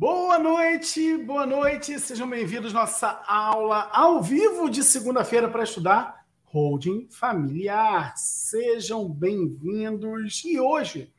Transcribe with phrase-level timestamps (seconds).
[0.00, 6.24] Boa noite, boa noite, sejam bem-vindos à nossa aula ao vivo de segunda-feira para estudar
[6.44, 8.16] holding familiar.
[8.16, 10.44] Sejam bem-vindos.
[10.44, 11.12] E hoje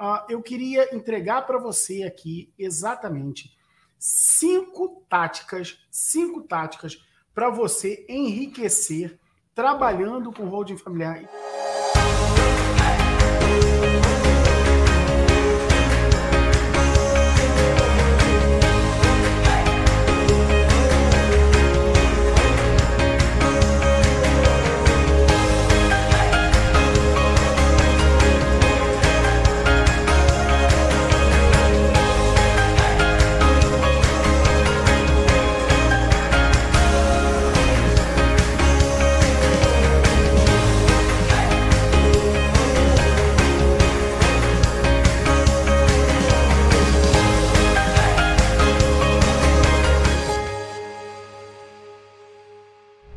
[0.00, 3.50] uh, eu queria entregar para você aqui exatamente
[3.98, 7.04] cinco táticas, cinco táticas
[7.34, 9.18] para você enriquecer
[9.56, 11.28] trabalhando com holding familiar.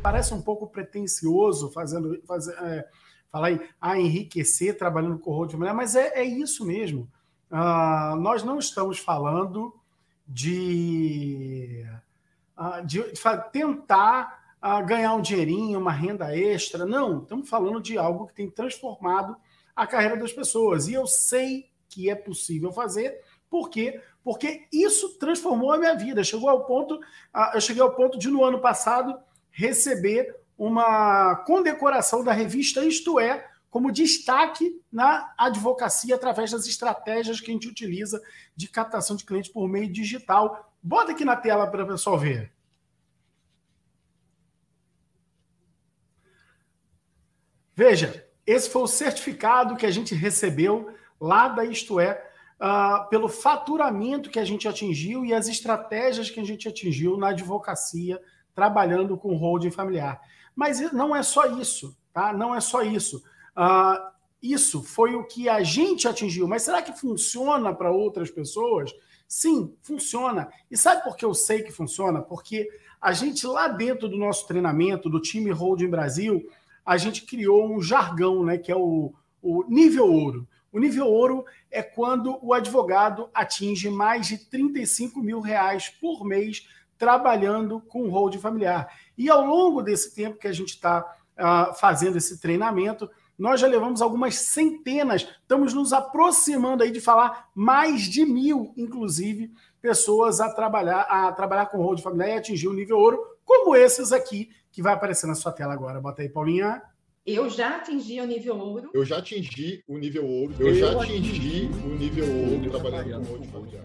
[0.04, 2.86] Parece um pouco pretencioso fazendo, fazer, é,
[3.32, 7.10] falar em ah, enriquecer trabalhando com road mulher, mas é, é isso mesmo.
[7.50, 9.74] Uh, nós não estamos falando
[10.28, 11.86] de,
[12.58, 16.84] uh, de, de tentar uh, ganhar um dinheirinho, uma renda extra.
[16.84, 19.34] Não, estamos falando de algo que tem transformado
[19.74, 20.86] a carreira das pessoas.
[20.86, 24.02] E eu sei que é possível fazer, por quê?
[24.22, 26.22] Porque isso transformou a minha vida.
[26.22, 27.00] Chegou ao ponto,
[27.54, 29.16] eu cheguei ao ponto de, no ano passado,
[29.54, 37.50] receber uma condecoração da revista Isto É, como destaque na advocacia através das estratégias que
[37.50, 38.22] a gente utiliza
[38.54, 40.72] de captação de clientes por meio digital.
[40.80, 42.52] Bota aqui na tela para o pessoal ver.
[47.74, 53.28] Veja, esse foi o certificado que a gente recebeu lá da Isto É, uh, pelo
[53.28, 58.20] faturamento que a gente atingiu e as estratégias que a gente atingiu na advocacia
[58.54, 60.20] trabalhando com holding familiar.
[60.54, 62.32] Mas não é só isso, tá?
[62.32, 63.22] Não é só isso.
[63.56, 66.46] Uh, isso foi o que a gente atingiu.
[66.46, 68.92] Mas será que funciona para outras pessoas?
[69.26, 70.48] Sim, funciona.
[70.70, 72.20] E sabe por que eu sei que funciona?
[72.20, 72.68] Porque
[73.00, 76.48] a gente lá dentro do nosso treinamento, do time Holding Brasil,
[76.84, 78.58] a gente criou um jargão, né?
[78.58, 80.46] Que é o, o nível ouro.
[80.70, 86.68] O nível ouro é quando o advogado atinge mais de 35 mil reais por mês
[86.98, 88.88] trabalhando com hold familiar.
[89.16, 91.00] E ao longo desse tempo que a gente está
[91.38, 97.48] uh, fazendo esse treinamento, nós já levamos algumas centenas, estamos nos aproximando aí de falar
[97.54, 99.50] mais de mil, inclusive,
[99.80, 104.12] pessoas a trabalhar, a trabalhar com hold familiar e atingir o nível ouro, como esses
[104.12, 106.00] aqui, que vai aparecer na sua tela agora.
[106.00, 106.80] Bota aí, Paulinha.
[107.26, 108.90] Eu já atingi o nível ouro.
[108.92, 110.54] Eu já atingi o nível ouro.
[110.58, 113.84] Eu, eu já atingi, atingi o nível ouro trabalhando com hold familiar.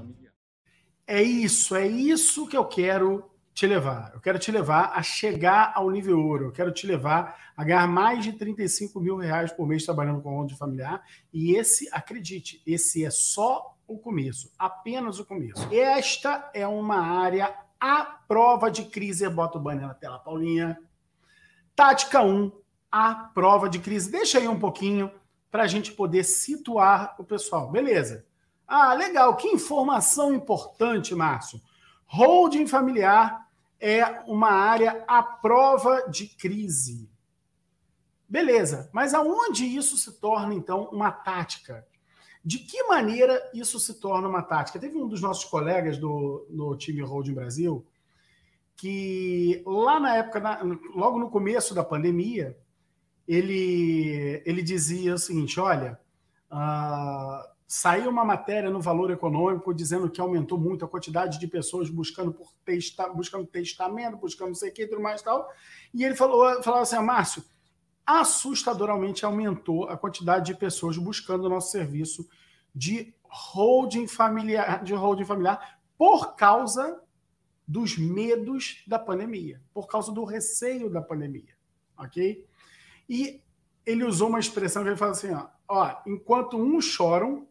[1.12, 4.12] É isso, é isso que eu quero te levar.
[4.14, 6.46] Eu quero te levar a chegar ao nível ouro.
[6.46, 10.30] Eu quero te levar a ganhar mais de 35 mil reais por mês trabalhando com
[10.30, 11.04] ronda familiar.
[11.34, 15.68] E esse, acredite, esse é só o começo, apenas o começo.
[15.74, 19.28] Esta é uma área à prova de crise.
[19.30, 20.78] Bota o banner na tela, Paulinha.
[21.76, 22.52] Tática 1,
[22.92, 24.12] a prova de crise.
[24.12, 25.12] Deixa aí um pouquinho
[25.50, 27.72] para a gente poder situar o pessoal.
[27.72, 28.29] Beleza.
[28.70, 29.36] Ah, legal.
[29.36, 31.60] Que informação importante, Márcio.
[32.06, 33.48] Holding familiar
[33.80, 37.10] é uma área à prova de crise.
[38.28, 41.84] Beleza, mas aonde isso se torna, então, uma tática?
[42.46, 44.80] De que maneira isso se torna uma tática?
[44.80, 47.84] Teve um dos nossos colegas do, no time Holding Brasil
[48.80, 50.62] que lá na época, na,
[50.96, 52.58] logo no começo da pandemia,
[53.28, 56.00] ele, ele dizia o seguinte: olha,
[56.50, 61.88] uh, Saiu uma matéria no Valor Econômico dizendo que aumentou muito a quantidade de pessoas
[61.88, 65.48] buscando por testa, buscando testamento, buscando não sei o que tudo mais e tal.
[65.94, 67.44] E ele falou, falou assim, Márcio,
[68.04, 72.28] assustadoramente aumentou a quantidade de pessoas buscando o nosso serviço
[72.74, 77.00] de holding familiar, de holding familiar por causa
[77.68, 81.54] dos medos da pandemia, por causa do receio da pandemia,
[81.96, 82.44] ok?
[83.08, 83.44] E
[83.86, 87.48] ele usou uma expressão que ele fala assim, ó, ó enquanto uns choram,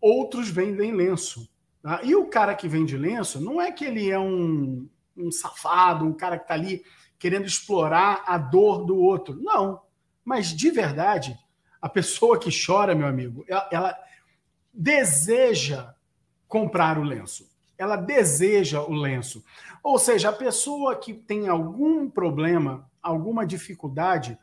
[0.00, 1.48] outros vendem lenço.
[1.82, 2.00] Tá?
[2.02, 6.12] E o cara que vende lenço não é que ele é um, um safado, um
[6.12, 6.82] cara que está ali
[7.18, 9.38] querendo explorar a dor do outro.
[9.40, 9.82] Não.
[10.24, 11.36] Mas de verdade,
[11.80, 13.98] a pessoa que chora, meu amigo, ela, ela
[14.72, 15.94] deseja
[16.46, 17.48] comprar o lenço.
[17.76, 19.44] Ela deseja o lenço.
[19.82, 24.38] Ou seja, a pessoa que tem algum problema, alguma dificuldade,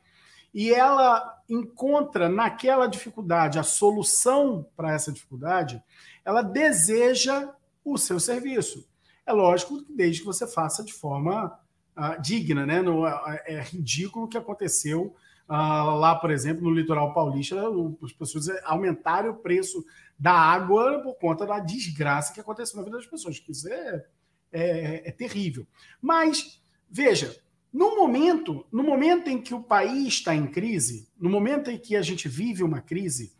[0.55, 5.83] e ela encontra naquela dificuldade a solução para essa dificuldade,
[6.23, 7.53] ela deseja
[7.83, 8.87] o seu serviço.
[9.25, 11.59] É lógico que desde que você faça de forma
[11.97, 12.81] uh, digna, né?
[12.81, 13.09] No, uh,
[13.45, 15.13] é ridículo o que aconteceu
[15.47, 17.55] lá, por exemplo, no litoral paulista,
[18.03, 19.85] as pessoas aumentaram o preço
[20.17, 23.43] da água por conta da desgraça que aconteceu na vida das pessoas.
[23.47, 24.05] Isso é,
[24.51, 25.67] é, é terrível.
[26.01, 26.59] Mas,
[26.89, 27.35] veja,
[27.75, 31.98] no momento, no momento em que o país está em crise, no momento em que
[31.98, 33.33] a gente vive uma crise,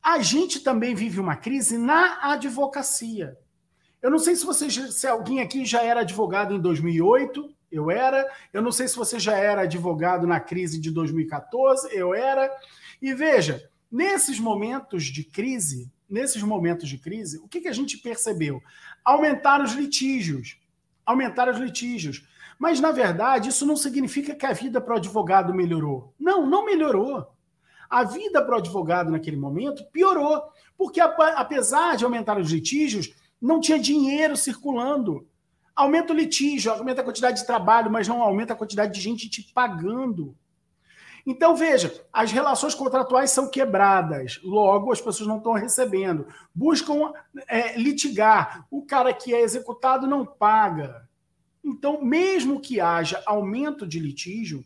[0.00, 3.36] a gente também vive uma crise na advocacia.
[4.00, 8.32] Eu não sei se você, se alguém aqui já era advogado em 2008, eu era.
[8.52, 12.48] Eu não sei se você já era advogado na crise de 2014, eu era.
[13.02, 17.98] E veja, nesses momentos de crise, nesses momentos de crise, o que, que a gente
[17.98, 18.62] percebeu?
[19.04, 20.56] Aumentar os litígios.
[21.04, 22.24] Aumentar os litígios.
[22.58, 26.14] Mas, na verdade, isso não significa que a vida para o advogado melhorou.
[26.18, 27.26] Não, não melhorou.
[27.88, 30.42] A vida para o advogado naquele momento piorou.
[30.76, 35.26] Porque, apesar de aumentar os litígios, não tinha dinheiro circulando.
[35.74, 39.28] Aumenta o litígio, aumenta a quantidade de trabalho, mas não aumenta a quantidade de gente
[39.28, 40.34] te pagando.
[41.26, 46.26] Então, veja, as relações contratuais são quebradas, logo as pessoas não estão recebendo.
[46.54, 47.12] Buscam
[47.48, 48.64] é, litigar.
[48.70, 51.05] O cara que é executado não paga.
[51.66, 54.64] Então, mesmo que haja aumento de litígio,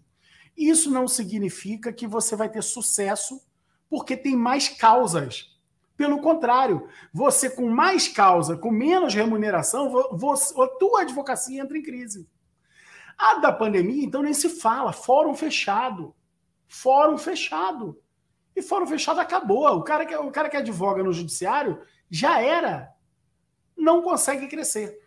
[0.54, 3.40] isso não significa que você vai ter sucesso,
[3.88, 5.58] porque tem mais causas.
[5.96, 11.82] Pelo contrário, você com mais causa, com menos remuneração, você, a tua advocacia entra em
[11.82, 12.28] crise.
[13.16, 14.92] A da pandemia, então, nem se fala.
[14.92, 16.14] Fórum fechado.
[16.68, 17.98] Fórum fechado.
[18.54, 19.66] E fórum fechado acabou.
[19.68, 21.80] O cara que, o cara que advoga no judiciário
[22.10, 22.94] já era.
[23.74, 24.98] Não consegue crescer.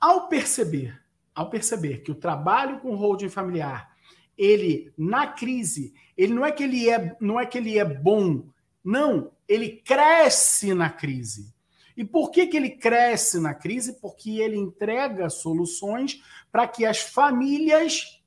[0.00, 1.01] Ao perceber,
[1.34, 3.90] ao perceber que o trabalho com holding familiar,
[4.36, 8.44] ele na crise, ele não é que ele é, não é que ele é bom,
[8.84, 11.52] não, ele cresce na crise.
[11.96, 14.00] E por que, que ele cresce na crise?
[14.00, 18.22] Porque ele entrega soluções para que as famílias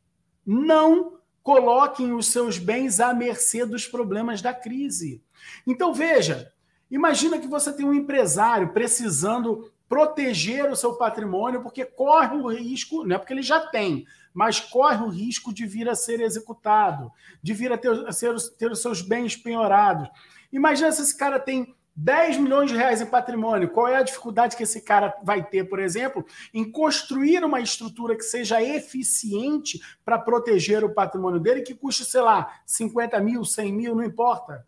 [0.45, 5.21] não coloquem os seus bens à mercê dos problemas da crise.
[5.65, 6.51] Então, veja,
[6.89, 13.05] imagina que você tem um empresário precisando proteger o seu patrimônio, porque corre o risco,
[13.05, 17.09] não é porque ele já tem, mas corre o risco de vir a ser executado,
[17.41, 20.09] de vir a ter, a ser, ter os seus bens penhorados.
[20.51, 23.69] Imagina se esse cara tem 10 milhões de reais em patrimônio.
[23.69, 28.17] Qual é a dificuldade que esse cara vai ter, por exemplo, em construir uma estrutura
[28.17, 33.71] que seja eficiente para proteger o patrimônio dele, que custe, sei lá, 50 mil, 100
[33.71, 34.67] mil, não importa.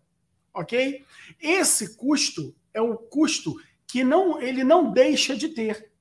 [0.54, 1.04] Ok?
[1.38, 5.92] Esse custo é um custo que não, ele não deixa de ter.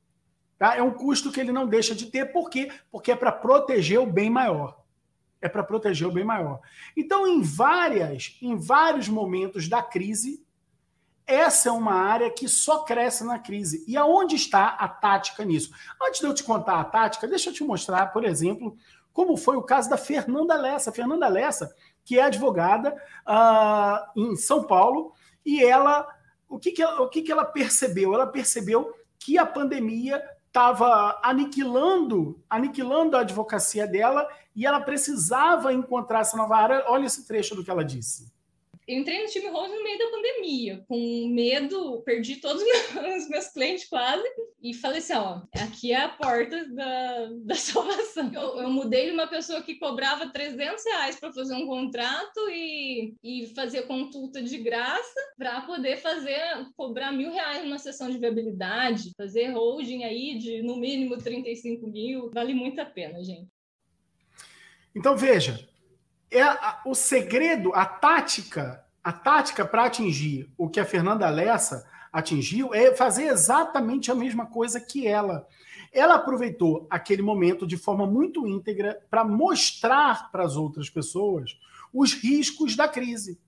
[0.58, 0.76] Tá?
[0.76, 2.32] É um custo que ele não deixa de ter.
[2.32, 2.70] Por quê?
[2.90, 4.84] Porque é para proteger o bem maior
[5.40, 6.60] é para proteger o bem maior.
[6.96, 10.44] Então, em várias, em vários momentos da crise,
[11.26, 13.84] essa é uma área que só cresce na crise.
[13.88, 15.72] E aonde está a tática nisso?
[16.00, 18.76] Antes de eu te contar a tática, deixa eu te mostrar, por exemplo,
[19.12, 20.92] como foi o caso da Fernanda Lessa.
[20.92, 21.74] Fernanda Lessa,
[22.04, 22.94] que é advogada
[23.26, 25.12] uh, em São Paulo,
[25.44, 26.06] e ela,
[26.48, 28.14] o que, que ela, o que, que ela percebeu?
[28.14, 36.20] Ela percebeu que a pandemia estava aniquilando, aniquilando a advocacia dela e ela precisava encontrar
[36.20, 36.84] essa nova área.
[36.88, 38.35] Olha esse trecho do que ela disse
[38.88, 43.88] entrei no time Rose no meio da pandemia, com medo, perdi todos os meus clientes
[43.88, 44.24] quase,
[44.62, 48.32] e falei assim, ó, aqui é a porta da, da salvação.
[48.32, 53.14] Eu, eu mudei de uma pessoa que cobrava 300 reais para fazer um contrato e,
[53.22, 56.40] e fazer consulta de graça para poder fazer,
[56.76, 62.30] cobrar mil reais numa sessão de viabilidade, fazer holding aí de no mínimo 35 mil,
[62.32, 63.48] vale muito a pena, gente.
[64.94, 65.68] Então, veja,
[66.30, 71.86] é a, o segredo, a tática, a tática para atingir o que a Fernanda Lessa
[72.12, 75.46] atingiu é fazer exatamente a mesma coisa que ela.
[75.92, 81.58] Ela aproveitou aquele momento de forma muito íntegra para mostrar para as outras pessoas
[81.92, 83.38] os riscos da crise.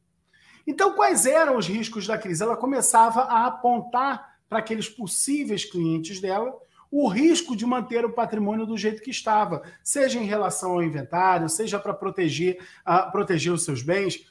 [0.67, 2.43] Então, quais eram os riscos da crise?
[2.43, 6.55] Ela começava a apontar para aqueles possíveis clientes dela
[6.91, 11.49] o risco de manter o patrimônio do jeito que estava, seja em relação ao inventário,
[11.49, 14.27] seja para proteger, uh, proteger os seus bens.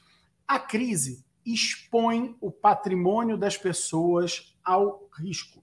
[0.46, 5.62] A crise expõe o patrimônio das pessoas ao risco.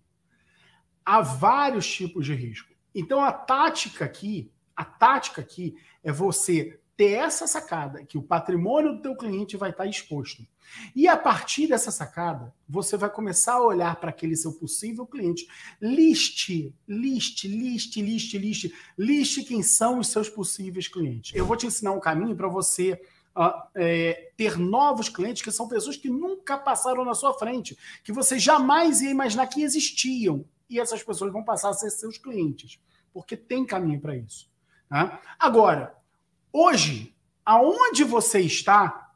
[1.06, 2.74] Há vários tipos de risco.
[2.94, 8.94] Então a tática aqui, a tática aqui é você ter essa sacada que o patrimônio
[8.94, 10.46] do teu cliente vai estar exposto.
[10.96, 15.48] E a partir dessa sacada, você vai começar a olhar para aquele seu possível cliente,
[15.82, 21.36] liste, liste, liste, liste, liste, liste quem são os seus possíveis clientes.
[21.36, 23.00] Eu vou te ensinar um caminho para você
[23.36, 28.12] uh, é, ter novos clientes que são pessoas que nunca passaram na sua frente, que
[28.12, 30.46] você jamais ia imaginar que existiam.
[30.70, 32.80] e essas pessoas vão passar a ser seus clientes,
[33.14, 34.50] porque tem caminho para isso.
[34.90, 35.20] Né?
[35.38, 35.96] Agora,
[36.56, 37.14] hoje,
[37.46, 39.12] aonde você está,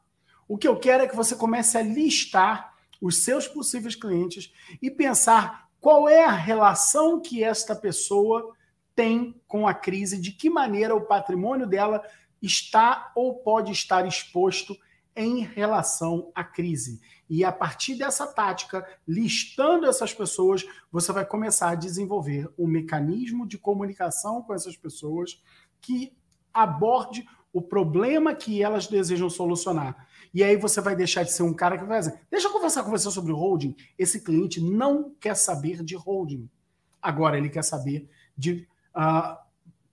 [0.46, 4.90] o que eu quero é que você comece a listar os seus possíveis clientes e
[4.90, 8.54] pensar qual é a relação que esta pessoa
[8.94, 12.02] tem com a crise, de que maneira o patrimônio dela
[12.42, 14.76] está ou pode estar exposto
[15.16, 17.00] em relação à crise.
[17.28, 23.46] E a partir dessa tática, listando essas pessoas, você vai começar a desenvolver um mecanismo
[23.46, 25.42] de comunicação com essas pessoas
[25.80, 26.12] que
[26.52, 30.06] aborde o problema que elas desejam solucionar.
[30.32, 32.84] E aí você vai deixar de ser um cara que vai dizer, deixa eu conversar
[32.84, 33.74] com você sobre holding.
[33.98, 36.48] Esse cliente não quer saber de holding.
[37.02, 39.36] Agora ele quer saber de uh,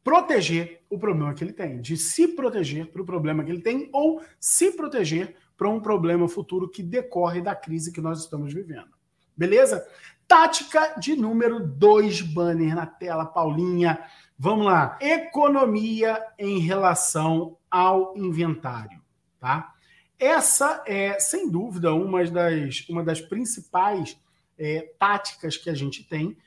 [0.03, 3.89] proteger o problema que ele tem, de se proteger para o problema que ele tem
[3.91, 8.89] ou se proteger para um problema futuro que decorre da crise que nós estamos vivendo.
[9.35, 9.85] Beleza?
[10.27, 13.99] Tática de número 2, banner na tela, Paulinha.
[14.39, 14.97] Vamos lá.
[15.01, 19.01] Economia em relação ao inventário,
[19.39, 19.73] tá?
[20.19, 24.17] Essa é, sem dúvida, uma das, uma das principais
[24.57, 26.37] é, táticas que a gente tem,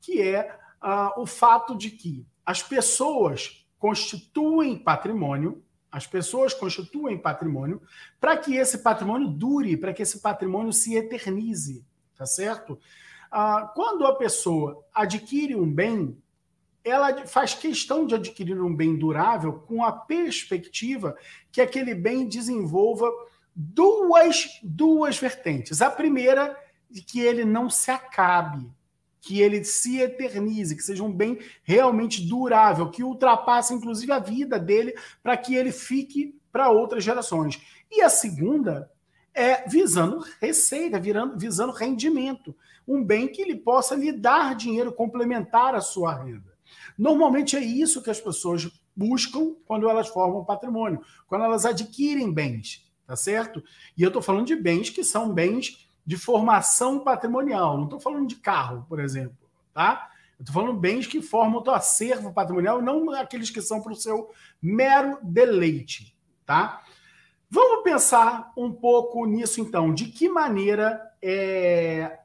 [0.00, 7.80] que é uh, o fato de que as pessoas constituem patrimônio, as pessoas constituem patrimônio
[8.20, 11.84] para que esse patrimônio dure, para que esse patrimônio se eternize,
[12.16, 12.78] tá certo?
[13.30, 16.16] Ah, quando a pessoa adquire um bem,
[16.86, 21.16] ela faz questão de adquirir um bem durável com a perspectiva
[21.50, 23.10] que aquele bem desenvolva
[23.52, 25.82] duas, duas vertentes.
[25.82, 26.56] A primeira,
[27.08, 28.70] que ele não se acabe,
[29.20, 34.56] que ele se eternize, que seja um bem realmente durável, que ultrapasse inclusive a vida
[34.56, 37.60] dele para que ele fique para outras gerações.
[37.90, 38.88] E a segunda
[39.34, 42.54] é visando receita, virando, visando rendimento,
[42.86, 46.55] um bem que ele possa lhe dar dinheiro complementar à sua renda.
[46.98, 52.90] Normalmente é isso que as pessoas buscam quando elas formam patrimônio, quando elas adquirem bens,
[53.06, 53.62] tá certo?
[53.96, 57.76] E eu estou falando de bens que são bens de formação patrimonial.
[57.76, 59.36] Não estou falando de carro, por exemplo,
[59.74, 60.10] tá?
[60.38, 63.96] Estou falando bens que formam o teu acervo patrimonial, não aqueles que são para o
[63.96, 66.82] seu mero deleite, tá?
[67.48, 69.94] Vamos pensar um pouco nisso, então.
[69.94, 72.18] De que maneira é,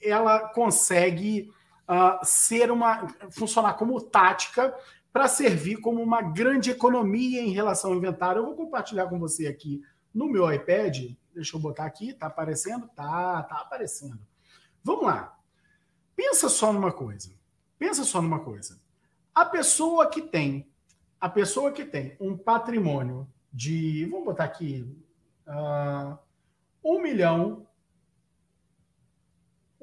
[0.00, 1.50] ela consegue
[1.88, 4.74] uh, ser uma funcionar como tática
[5.12, 8.40] para servir como uma grande economia em relação ao inventário?
[8.40, 9.82] Eu vou compartilhar com você aqui
[10.14, 12.88] no meu iPad Deixa eu botar aqui, tá aparecendo?
[12.96, 14.18] Tá, tá aparecendo.
[14.82, 15.38] Vamos lá.
[16.16, 17.30] Pensa só numa coisa.
[17.78, 18.80] Pensa só numa coisa.
[19.34, 20.66] A pessoa que tem,
[21.20, 24.90] a pessoa que tem um patrimônio de, vamos botar aqui,
[25.46, 26.16] uh,
[26.82, 27.65] um milhão,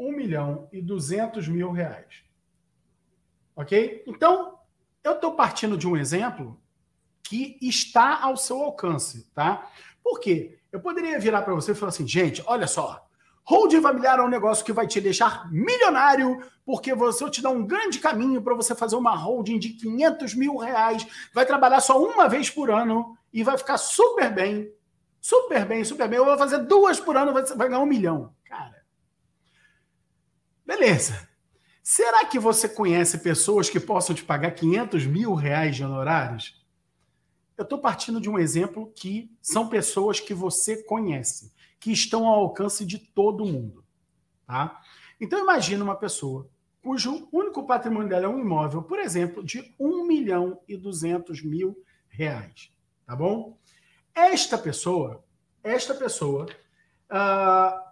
[0.08, 2.24] um milhão e duzentos mil reais.
[3.56, 4.04] Ok?
[4.08, 4.60] Então,
[5.04, 6.60] eu estou partindo de um exemplo
[7.22, 9.70] que está ao seu alcance, tá?
[10.04, 10.60] Por quê?
[10.72, 13.08] Eu poderia virar para você e falar assim, gente, olha só,
[13.44, 17.66] holding familiar é um negócio que vai te deixar milionário, porque você te dá um
[17.66, 22.28] grande caminho para você fazer uma holding de 500 mil reais, vai trabalhar só uma
[22.28, 24.72] vez por ano e vai ficar super bem,
[25.22, 26.18] super bem, super bem.
[26.18, 28.34] Eu vou fazer duas por ano, vai ganhar um milhão.
[28.46, 28.83] Cara,
[30.66, 31.28] beleza.
[31.82, 36.64] Será que você conhece pessoas que possam te pagar 500 mil reais de honorários?
[37.58, 42.40] Eu estou partindo de um exemplo que são pessoas que você conhece, que estão ao
[42.40, 43.84] alcance de todo mundo.
[44.48, 44.82] Tá?
[45.20, 46.50] Então imagine uma pessoa
[46.84, 51.82] cujo único patrimônio dela é um imóvel, por exemplo, de 1 milhão e 200 mil
[52.10, 52.70] reais.
[53.06, 53.58] Tá bom?
[54.14, 55.24] Esta pessoa,
[55.64, 56.46] esta pessoa,
[57.10, 57.83] uh,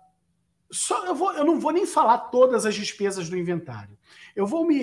[0.72, 3.98] só eu, vou, eu não vou nem falar todas as despesas do inventário.
[4.36, 4.82] Eu vou me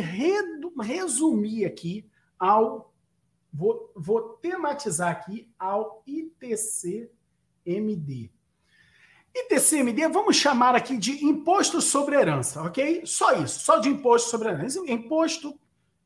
[0.81, 2.89] resumir aqui ao
[3.53, 7.11] Vou, vou tematizar aqui ao ITCMD.
[9.35, 13.03] ITCMD, vamos chamar aqui de imposto sobre herança, ok?
[13.07, 14.81] Só isso, só de imposto sobre herança.
[14.87, 15.59] Imposto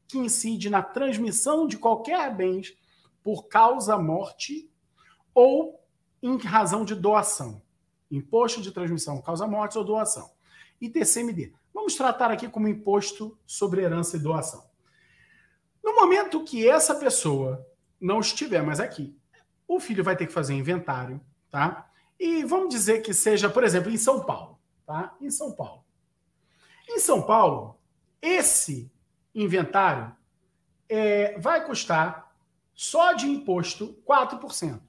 [0.07, 2.77] que incide na transmissão de qualquer bens
[3.23, 4.71] por causa morte
[5.35, 5.81] ou
[6.23, 7.63] em razão de doação.
[8.13, 10.31] Imposto de transmissão, causa morte ou doação.
[10.79, 11.55] ITCMD.
[11.73, 14.65] Vamos tratar aqui como imposto sobre herança e doação.
[15.83, 17.67] No momento que essa pessoa
[17.99, 19.17] não estiver mais aqui,
[19.67, 21.91] o filho vai ter que fazer inventário, tá?
[22.21, 25.17] E vamos dizer que seja, por exemplo, em São Paulo, tá?
[25.19, 25.83] Em São Paulo.
[26.87, 27.79] Em São Paulo,
[28.21, 28.93] esse
[29.35, 30.15] inventário
[30.87, 32.31] é, vai custar
[32.75, 34.81] só de imposto 4%.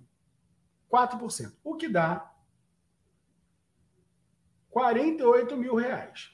[0.92, 1.53] 4%.
[1.63, 2.33] O que dá
[4.74, 6.32] 48 mil reais.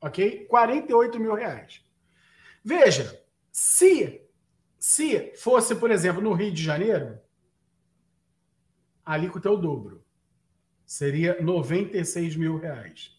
[0.00, 0.46] Ok?
[0.46, 1.84] 48 mil reais.
[2.64, 4.20] Veja, se,
[4.78, 7.18] se fosse, por exemplo, no Rio de Janeiro,
[9.04, 10.04] a alíquota é o dobro.
[10.84, 13.16] Seria 96 mil reais.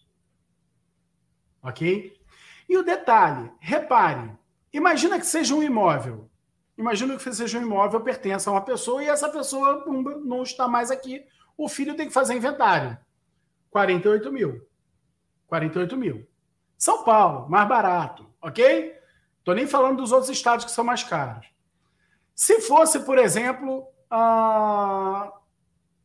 [1.63, 2.19] Ok?
[2.67, 4.31] E o detalhe, repare,
[4.73, 6.29] imagina que seja um imóvel.
[6.77, 9.85] Imagina que seja um imóvel, pertence a uma pessoa e essa pessoa
[10.25, 11.25] não está mais aqui.
[11.55, 12.97] O filho tem que fazer inventário.
[13.71, 14.67] 48 mil.
[15.47, 16.27] 48 mil.
[16.77, 18.95] São Paulo, mais barato, ok?
[19.39, 21.47] Estou nem falando dos outros estados que são mais caros.
[22.35, 25.31] Se fosse, por exemplo, uh...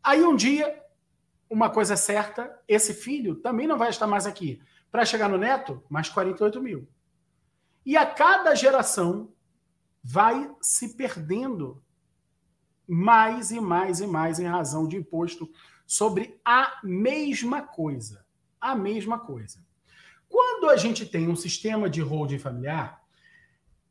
[0.02, 0.82] aí um dia,
[1.48, 4.60] uma coisa é certa, esse filho também não vai estar mais aqui.
[4.90, 6.88] Para chegar no neto, mais 48 mil.
[7.84, 9.32] E a cada geração
[10.02, 11.82] vai se perdendo
[12.86, 15.50] mais e mais e mais em razão de imposto
[15.86, 18.26] sobre a mesma coisa.
[18.60, 19.64] A mesma coisa.
[20.28, 23.02] Quando a gente tem um sistema de holding familiar,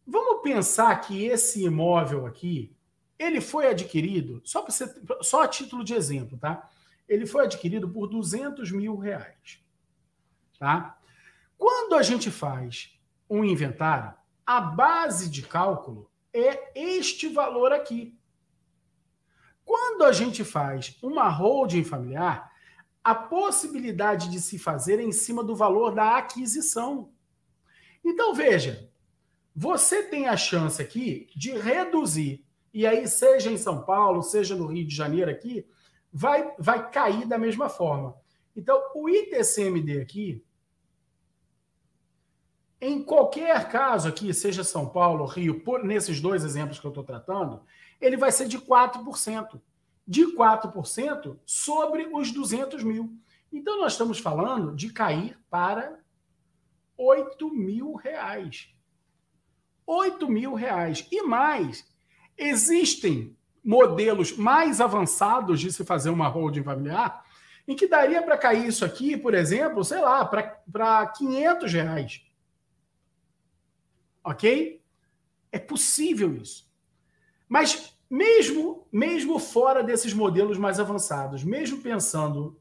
[0.05, 2.75] vamos pensar que esse imóvel aqui,
[3.17, 6.69] ele foi adquirido, só, você, só a título de exemplo, tá?
[7.07, 9.59] Ele foi adquirido por 200 mil reais.
[10.59, 10.97] Tá?
[11.57, 12.91] Quando a gente faz
[13.29, 14.13] um inventário,
[14.45, 18.17] a base de cálculo é este valor aqui.
[19.65, 22.51] Quando a gente faz uma holding familiar,
[23.03, 27.11] a possibilidade de se fazer é em cima do valor da aquisição.
[28.03, 28.89] Então, veja,
[29.55, 34.65] você tem a chance aqui de reduzir, e aí, seja em São Paulo, seja no
[34.65, 35.65] Rio de Janeiro aqui,
[36.11, 38.15] vai, vai cair da mesma forma.
[38.55, 40.43] Então, o ITCMD aqui,
[42.81, 47.03] em qualquer caso aqui, seja São Paulo, Rio, por, nesses dois exemplos que eu estou
[47.03, 47.61] tratando,
[47.99, 49.61] ele vai ser de 4%.
[50.07, 53.17] De 4% sobre os 200 mil.
[53.51, 55.99] Então, nós estamos falando de cair para
[56.97, 58.69] 8 mil reais.
[59.85, 61.07] 8 mil reais.
[61.11, 61.85] E mais,
[62.37, 67.25] existem modelos mais avançados de se fazer uma holding familiar
[67.67, 72.21] em que daria para cair isso aqui, por exemplo, sei lá, para 500 reais.
[74.23, 74.83] Ok?
[75.51, 76.69] É possível isso.
[77.47, 82.59] Mas mesmo, mesmo fora desses modelos mais avançados, mesmo pensando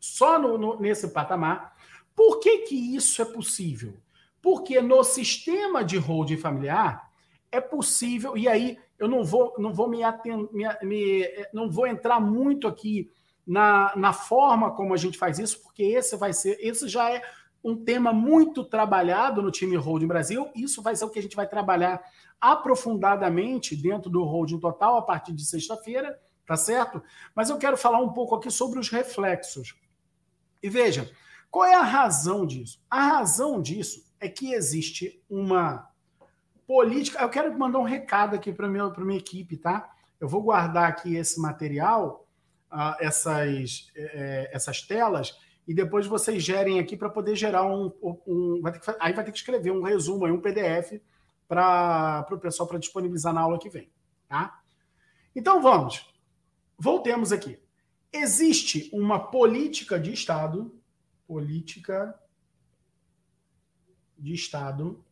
[0.00, 1.76] só no, no, nesse patamar,
[2.14, 3.94] por que, que isso é possível?
[4.40, 7.10] Porque no sistema de holding familiar
[7.50, 11.86] é possível, e aí eu não vou, não vou me, aten, me, me não vou
[11.86, 13.10] entrar muito aqui
[13.46, 17.22] na, na forma como a gente faz isso, porque esse vai ser, esse já é
[17.62, 20.50] um tema muito trabalhado no time Holding Brasil.
[20.54, 22.02] Isso vai ser o que a gente vai trabalhar
[22.40, 27.02] aprofundadamente dentro do Holding Total a partir de sexta-feira, tá certo?
[27.34, 29.74] Mas eu quero falar um pouco aqui sobre os reflexos.
[30.62, 31.10] E veja,
[31.50, 32.80] qual é a razão disso?
[32.90, 35.88] A razão disso é que existe uma
[36.66, 37.20] política.
[37.22, 39.90] Eu quero mandar um recado aqui para minha, minha equipe, tá?
[40.20, 42.26] Eu vou guardar aqui esse material,
[42.72, 47.92] uh, essas, é, essas telas e depois vocês gerem aqui para poder gerar um.
[48.26, 50.98] um vai que, aí vai ter que escrever um resumo, um PDF
[51.46, 53.90] para o pessoal para disponibilizar na aula que vem.
[54.26, 54.62] Tá?
[55.36, 56.10] Então vamos.
[56.78, 57.58] Voltemos aqui.
[58.10, 60.74] Existe uma política de Estado,
[61.26, 62.18] política
[64.18, 65.04] de Estado,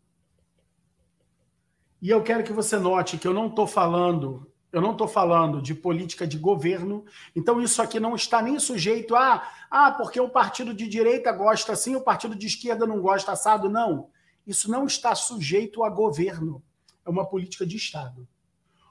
[2.01, 5.63] e eu quero que você note que eu não estou falando eu não estou falando
[5.63, 7.03] de política de governo,
[7.35, 11.73] então isso aqui não está nem sujeito a, ah, porque o partido de direita gosta
[11.73, 13.71] assim, o partido de esquerda não gosta assado.
[13.71, 14.11] Não.
[14.47, 16.63] Isso não está sujeito a governo.
[17.07, 18.29] É uma política de Estado.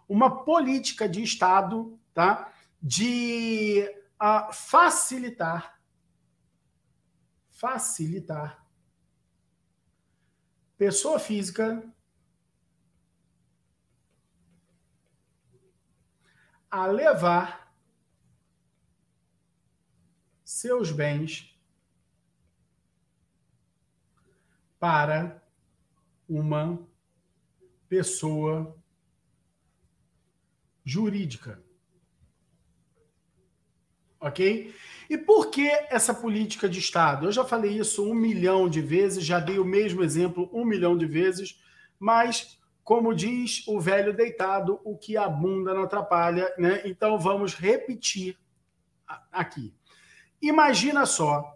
[0.09, 3.87] Uma política de Estado tá, de
[4.19, 5.79] uh, facilitar,
[7.51, 8.65] facilitar
[10.79, 11.83] pessoa física
[16.75, 17.73] a levar
[20.43, 21.57] seus bens
[24.77, 25.41] para
[26.27, 26.85] uma
[27.87, 28.75] pessoa
[30.83, 31.63] jurídica.
[34.19, 34.75] Ok?
[35.09, 37.27] E por que essa política de Estado?
[37.27, 40.97] Eu já falei isso um milhão de vezes, já dei o mesmo exemplo um milhão
[40.97, 41.57] de vezes,
[41.97, 46.83] mas como diz o velho deitado, o que a bunda não atrapalha, né?
[46.85, 48.37] Então vamos repetir
[49.31, 49.73] aqui.
[50.39, 51.55] Imagina só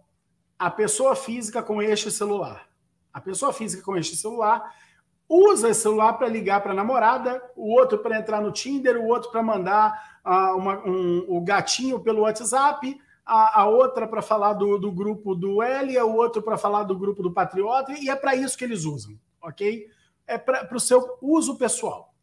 [0.58, 2.68] a pessoa física com este celular.
[3.12, 4.74] A pessoa física com este celular
[5.28, 9.06] usa esse celular para ligar para a namorada, o outro para entrar no Tinder, o
[9.06, 14.54] outro para mandar uh, uma, um, o gatinho pelo WhatsApp, a, a outra para falar
[14.54, 18.16] do, do grupo do L, a outro para falar do grupo do Patriota, e é
[18.16, 19.88] para isso que eles usam, ok?
[20.30, 22.14] É para o seu uso pessoal.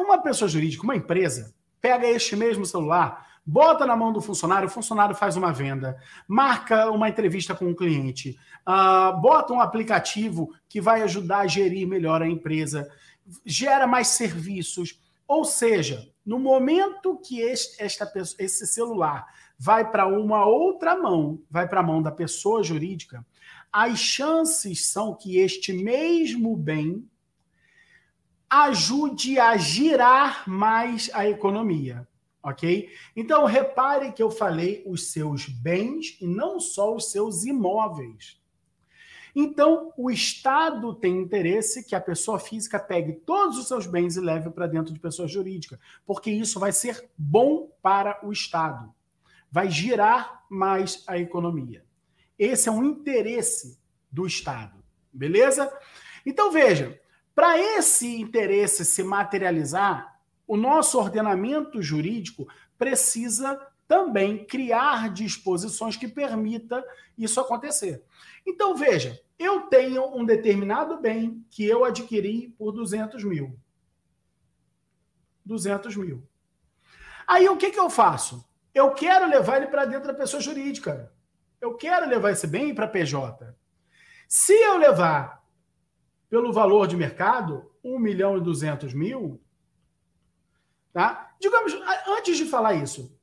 [0.00, 4.70] Uma pessoa jurídica, uma empresa, pega este mesmo celular, bota na mão do funcionário, o
[4.70, 10.50] funcionário faz uma venda, marca uma entrevista com o um cliente, uh, bota um aplicativo
[10.68, 12.86] que vai ajudar a gerir melhor a empresa,
[13.46, 15.00] gera mais serviços.
[15.26, 19.26] Ou seja, no momento que este, esta, esse celular
[19.58, 23.24] vai para uma outra mão, vai para a mão da pessoa jurídica,
[23.72, 27.08] as chances são que este mesmo bem
[28.48, 32.06] ajude a girar mais a economia,
[32.42, 32.90] ok?
[33.14, 38.40] Então repare que eu falei os seus bens e não só os seus imóveis.
[39.34, 44.20] Então, o Estado tem interesse que a pessoa física pegue todos os seus bens e
[44.20, 48.92] leve para dentro de pessoa jurídica, porque isso vai ser bom para o Estado.
[49.48, 51.84] Vai girar mais a economia.
[52.40, 53.78] Esse é um interesse
[54.10, 55.70] do Estado, beleza?
[56.24, 56.98] Então, veja,
[57.34, 62.48] para esse interesse se materializar, o nosso ordenamento jurídico
[62.78, 66.82] precisa também criar disposições que permita
[67.18, 68.02] isso acontecer.
[68.46, 73.54] Então, veja, eu tenho um determinado bem que eu adquiri por 200 mil.
[75.44, 76.26] 200 mil.
[77.26, 78.42] Aí o que, que eu faço?
[78.74, 81.12] Eu quero levar ele para dentro da pessoa jurídica.
[81.60, 83.54] Eu quero levar esse bem para PJ.
[84.26, 85.44] Se eu levar
[86.28, 89.40] pelo valor de mercado, 1 milhão e 200 mil,
[90.92, 91.34] tá?
[91.40, 91.74] Digamos,
[92.06, 93.14] antes de falar isso,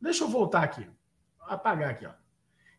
[0.00, 0.88] deixa eu voltar aqui,
[1.40, 2.12] apagar aqui, ó.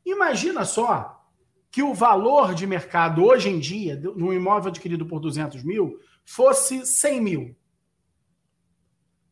[0.06, 1.24] Imagina só
[1.70, 6.86] que o valor de mercado hoje em dia, num imóvel adquirido por 200 mil, fosse
[6.86, 7.56] 100 mil.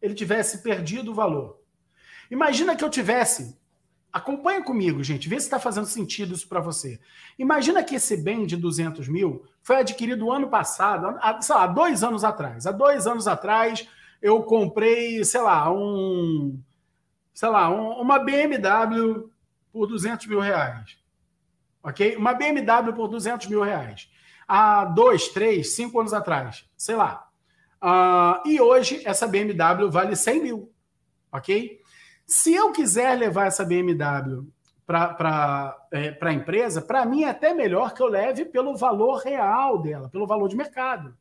[0.02, 1.60] Ele tivesse perdido o valor.
[2.32, 3.59] Imagina que eu tivesse
[4.12, 7.00] Acompanha comigo, gente, vê se está fazendo sentido isso para você.
[7.38, 12.04] Imagina que esse bem de 200 mil foi adquirido ano passado, há, sei lá, dois
[12.04, 12.66] anos atrás.
[12.66, 13.88] Há dois anos atrás
[14.20, 16.60] eu comprei, sei lá, um,
[17.34, 19.30] sei lá, um, uma BMW
[19.72, 20.98] por 200 mil reais.
[21.84, 22.16] Ok?
[22.16, 24.10] Uma BMW por 200 mil reais.
[24.48, 27.30] Há dois, três, cinco anos atrás, sei lá.
[27.82, 30.74] Uh, e hoje essa BMW vale 100 mil.
[31.32, 31.80] Ok?
[32.30, 34.48] Se eu quiser levar essa BMW
[34.86, 39.82] para é, a empresa, para mim é até melhor que eu leve pelo valor real
[39.82, 41.18] dela, pelo valor de mercado.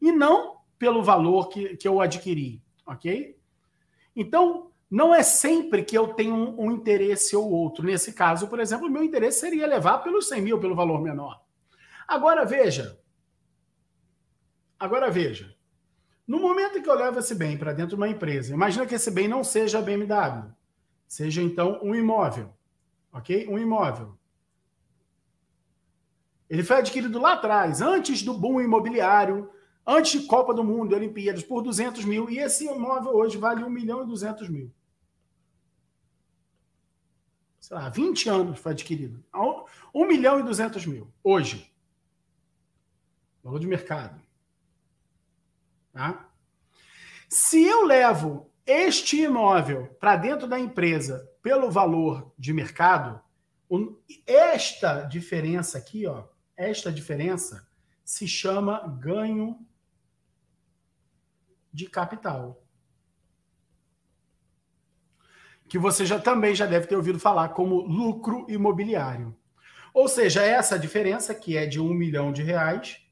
[0.00, 3.36] E não pelo valor que, que eu adquiri, ok?
[4.14, 7.84] Então, não é sempre que eu tenho um, um interesse ou outro.
[7.84, 11.42] Nesse caso, por exemplo, meu interesse seria levar pelos 100 mil, pelo valor menor.
[12.06, 12.96] Agora, veja.
[14.78, 15.55] Agora, veja.
[16.26, 19.10] No momento que eu levo esse bem para dentro de uma empresa, imagina que esse
[19.10, 20.50] bem não seja a BMW,
[21.06, 22.52] seja então um imóvel,
[23.12, 23.46] ok?
[23.48, 24.18] Um imóvel.
[26.50, 29.50] Ele foi adquirido lá atrás, antes do boom imobiliário,
[29.86, 33.70] antes de Copa do Mundo, Olimpíadas, por 200 mil, e esse imóvel hoje vale 1
[33.70, 34.72] milhão e 200 mil.
[37.60, 39.24] Sei lá, 20 anos foi adquirido.
[39.94, 41.72] 1 milhão e 200 mil, hoje.
[43.42, 44.25] Valor de mercado.
[45.96, 46.28] Tá?
[47.26, 53.18] Se eu levo este imóvel para dentro da empresa pelo valor de mercado,
[54.26, 57.66] esta diferença aqui, ó, esta diferença
[58.04, 59.58] se chama ganho
[61.72, 62.62] de capital.
[65.66, 69.34] Que você já também já deve ter ouvido falar como lucro imobiliário.
[69.94, 73.05] Ou seja, essa diferença, que é de um milhão de reais,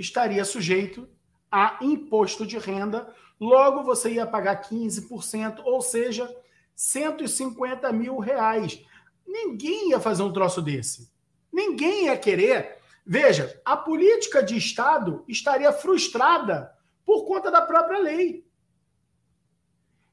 [0.00, 1.08] estaria sujeito
[1.50, 6.34] a imposto de renda, logo você ia pagar 15%, ou seja,
[6.74, 8.82] 150 mil reais.
[9.26, 11.12] Ninguém ia fazer um troço desse.
[11.52, 12.78] Ninguém ia querer.
[13.04, 16.72] Veja, a política de Estado estaria frustrada
[17.04, 18.46] por conta da própria lei.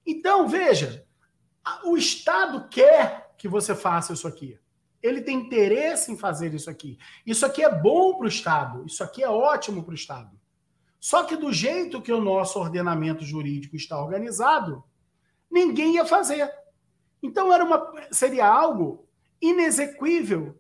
[0.06, 1.06] Então, veja,
[1.84, 4.60] o Estado quer que você faça isso aqui
[5.02, 6.98] ele tem interesse em fazer isso aqui.
[7.26, 10.38] Isso aqui é bom para o Estado, isso aqui é ótimo para o Estado.
[11.00, 14.84] Só que do jeito que o nosso ordenamento jurídico está organizado,
[15.50, 16.52] ninguém ia fazer.
[17.22, 19.08] Então era uma, seria algo
[19.42, 20.60] inexequível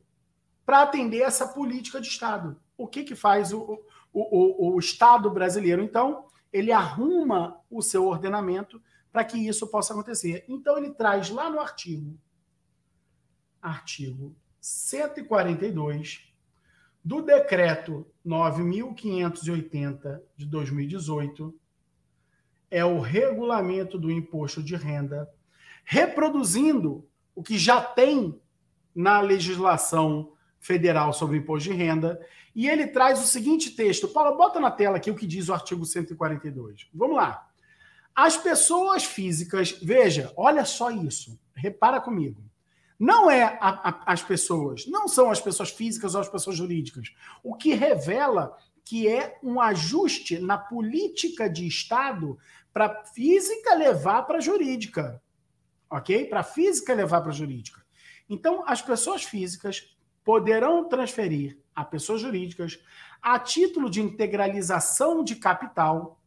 [0.65, 2.59] para atender essa política de Estado.
[2.77, 5.81] O que, que faz o, o, o, o Estado brasileiro?
[5.81, 10.45] Então, ele arruma o seu ordenamento para que isso possa acontecer.
[10.47, 12.19] Então, ele traz lá no artigo
[13.61, 16.27] artigo 142
[17.03, 21.53] do decreto 9580 de 2018,
[22.69, 25.31] é o regulamento do imposto de renda,
[25.85, 28.37] reproduzindo o que já tem
[28.93, 32.19] na legislação federal sobre imposto de renda.
[32.53, 34.07] E ele traz o seguinte texto.
[34.07, 36.89] Paulo, bota na tela aqui o que diz o artigo 142.
[36.93, 37.47] Vamos lá.
[38.13, 42.46] As pessoas físicas, veja, olha só isso, repara comigo.
[42.99, 47.13] Não é a, a, as pessoas, não são as pessoas físicas ou as pessoas jurídicas.
[47.43, 52.37] O que revela que é um ajuste na política de Estado
[52.71, 55.21] para física levar para jurídica.
[55.89, 56.25] Ok?
[56.25, 57.85] Para física levar para jurídica.
[58.29, 62.79] Então, as pessoas físicas poderão transferir a pessoas jurídicas,
[63.21, 66.21] a título de integralização de capital,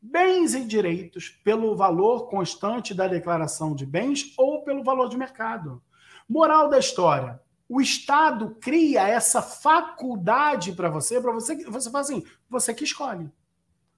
[0.00, 5.82] bens e direitos pelo valor constante da declaração de bens ou pelo valor de mercado.
[6.28, 12.24] Moral da história: o Estado cria essa faculdade para você, para você, você fala assim,
[12.48, 13.30] você que escolhe.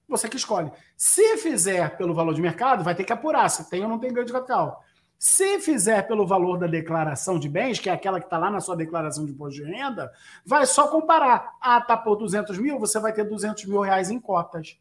[0.07, 0.71] Você que escolhe.
[0.95, 4.13] Se fizer pelo valor de mercado, vai ter que apurar se tem ou não tem
[4.13, 4.83] ganho de capital.
[5.17, 8.59] Se fizer pelo valor da declaração de bens, que é aquela que está lá na
[8.59, 10.11] sua declaração de imposto de renda,
[10.45, 11.57] vai só comparar.
[11.59, 14.77] Ah, tá por 200 mil, você vai ter 200 mil reais em cotas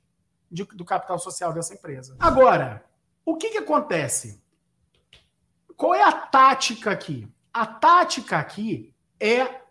[0.50, 2.16] de, do capital social dessa empresa.
[2.18, 2.84] Agora,
[3.24, 4.43] o que, que acontece?
[5.76, 7.28] Qual é a tática aqui?
[7.52, 9.62] A tática aqui é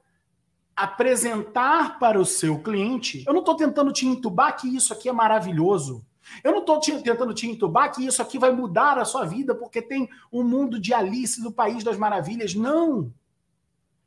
[0.75, 3.23] apresentar para o seu cliente.
[3.27, 6.05] Eu não estou tentando te entubar que isso aqui é maravilhoso.
[6.43, 9.81] Eu não estou tentando te entubar que isso aqui vai mudar a sua vida porque
[9.81, 12.55] tem um mundo de Alice do País das Maravilhas.
[12.55, 13.13] Não.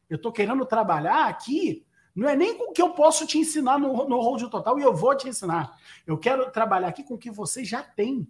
[0.09, 1.85] Eu estou querendo trabalhar aqui.
[2.15, 4.83] Não é nem com o que eu posso te ensinar no, no Hold Total e
[4.83, 5.77] eu vou te ensinar.
[6.07, 8.27] Eu quero trabalhar aqui com o que você já tem.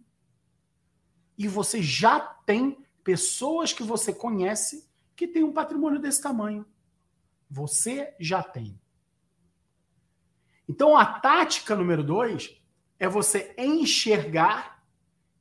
[1.39, 2.77] E você já tem
[3.07, 6.67] pessoas que você conhece que tem um patrimônio desse tamanho.
[7.49, 8.77] Você já tem.
[10.69, 12.61] Então, a tática número dois
[12.99, 14.85] é você enxergar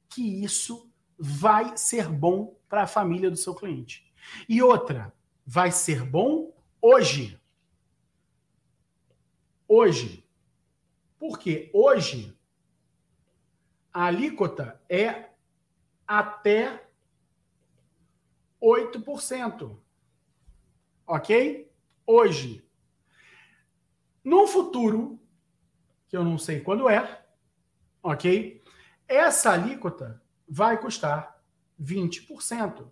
[0.08, 4.14] que isso vai ser bom para a família do seu cliente.
[4.48, 5.12] E outra,
[5.44, 7.42] vai ser bom hoje.
[9.68, 10.24] Hoje.
[11.18, 12.38] Porque hoje
[13.92, 15.32] a alíquota é
[16.06, 16.85] até
[18.62, 19.78] 8%.
[21.08, 21.72] Ok?
[22.06, 22.68] Hoje.
[24.24, 25.20] No futuro,
[26.08, 27.26] que eu não sei quando é,
[28.02, 28.64] ok?
[29.08, 31.40] Essa alíquota vai custar
[31.82, 32.88] 20%.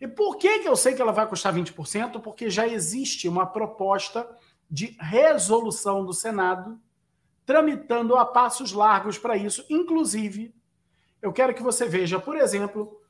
[0.00, 2.20] E por que, que eu sei que ela vai custar 20%?
[2.20, 4.28] Porque já existe uma proposta
[4.70, 6.80] de resolução do Senado
[7.44, 9.64] tramitando a passos largos para isso.
[9.70, 10.54] Inclusive,
[11.20, 13.00] eu quero que você veja, por exemplo,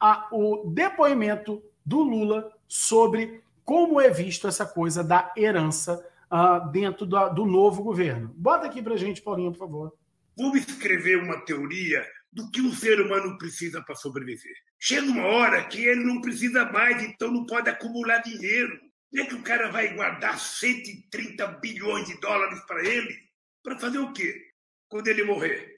[0.00, 7.06] a, o depoimento do Lula sobre como é visto essa coisa da herança uh, dentro
[7.06, 8.32] do, do novo governo.
[8.36, 9.94] Bota aqui para gente, Paulinho, por favor.
[10.36, 14.54] Vamos escrever uma teoria do que o ser humano precisa para sobreviver.
[14.78, 18.78] Chega uma hora que ele não precisa mais, então não pode acumular dinheiro.
[19.10, 23.16] Não é que o cara vai guardar 130 bilhões de dólares para ele?
[23.62, 24.50] Para fazer o quê?
[24.88, 25.75] Quando ele morrer?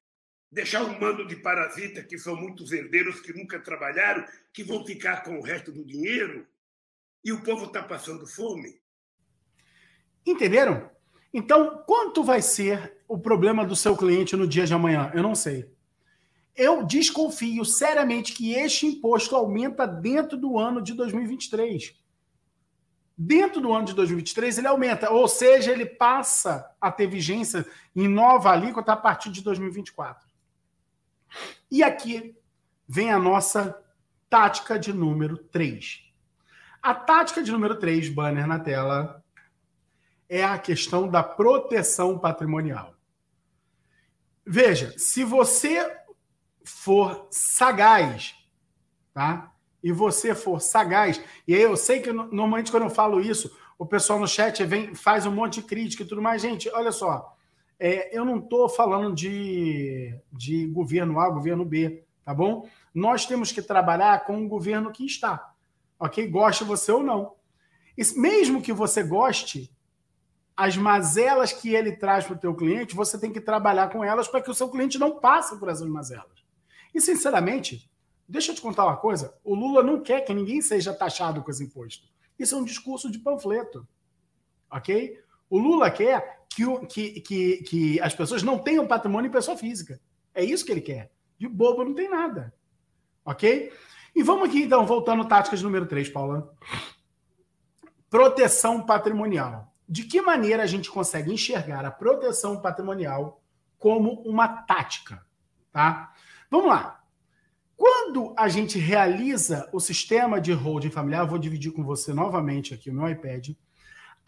[0.51, 5.23] Deixar um mando de parasita, que são muitos herdeiros que nunca trabalharam, que vão ficar
[5.23, 6.47] com o resto do dinheiro?
[7.23, 8.81] E o povo está passando fome?
[10.25, 10.91] Entenderam?
[11.33, 15.11] Então, quanto vai ser o problema do seu cliente no dia de amanhã?
[15.15, 15.71] Eu não sei.
[16.57, 21.95] Eu desconfio seriamente que este imposto aumenta dentro do ano de 2023.
[23.17, 28.09] Dentro do ano de 2023, ele aumenta, ou seja, ele passa a ter vigência em
[28.09, 30.28] nova alíquota a partir de 2024.
[31.71, 32.37] E aqui
[32.87, 33.79] vem a nossa
[34.29, 36.05] tática de número 3.
[36.83, 39.23] A tática de número 3, banner na tela,
[40.29, 42.95] é a questão da proteção patrimonial.
[44.47, 45.97] Veja, se você
[46.65, 48.35] for sagaz,
[49.13, 49.53] tá?
[49.83, 53.87] E você for sagaz, e aí eu sei que normalmente quando eu falo isso, o
[53.87, 56.43] pessoal no chat vem, faz um monte de crítica e tudo mais.
[56.43, 57.37] Gente, olha só,
[57.79, 62.69] é, eu não estou falando de, de governo A, governo B, tá bom?
[62.93, 65.55] Nós temos que trabalhar com o governo que está,
[65.99, 66.27] ok?
[66.29, 67.35] Goste você ou não.
[67.97, 69.73] E mesmo que você goste,
[70.57, 74.27] as mazelas que ele traz para o teu cliente, você tem que trabalhar com elas
[74.27, 76.45] para que o seu cliente não passe por essas mazelas.
[76.93, 77.89] E, sinceramente,
[78.29, 81.51] deixa eu te contar uma coisa: o Lula não quer que ninguém seja taxado com
[81.51, 82.09] esse imposto.
[82.37, 83.87] Isso é um discurso de panfleto.
[84.71, 85.17] Ok?
[85.51, 90.01] O Lula quer que, que, que, que as pessoas não tenham patrimônio em pessoa física.
[90.35, 91.11] É isso que ele quer.
[91.39, 92.53] De bobo não tem nada.
[93.25, 93.73] Ok?
[94.15, 96.53] E vamos aqui, então, voltando táticas número 3, Paula.
[98.11, 103.43] Proteção patrimonial de que maneira a gente consegue enxergar a proteção patrimonial
[103.79, 105.25] como uma tática,
[105.73, 106.13] tá?
[106.51, 107.03] Vamos lá.
[107.75, 112.91] Quando a gente realiza o sistema de holding familiar, vou dividir com você novamente aqui
[112.91, 113.51] o meu iPad.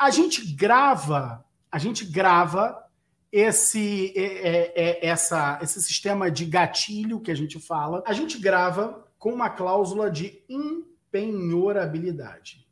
[0.01, 2.83] A gente grava, a gente grava
[3.31, 9.07] esse, é, é, essa, esse sistema de gatilho que a gente fala, a gente grava
[9.19, 12.67] com uma cláusula de empenhorabilidade.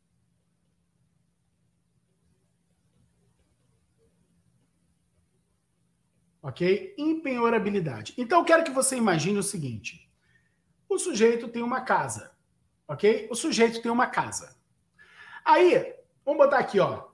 [6.41, 6.95] Ok?
[6.97, 8.15] Empenhorabilidade.
[8.17, 10.11] Então, eu quero que você imagine o seguinte:
[10.89, 12.31] o sujeito tem uma casa.
[12.87, 13.27] Ok?
[13.29, 14.57] O sujeito tem uma casa.
[15.45, 15.93] Aí,
[16.25, 17.08] vamos botar aqui, ó.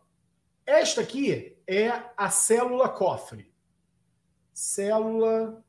[0.66, 3.54] Esta aqui é a célula cofre.
[4.54, 5.64] Célula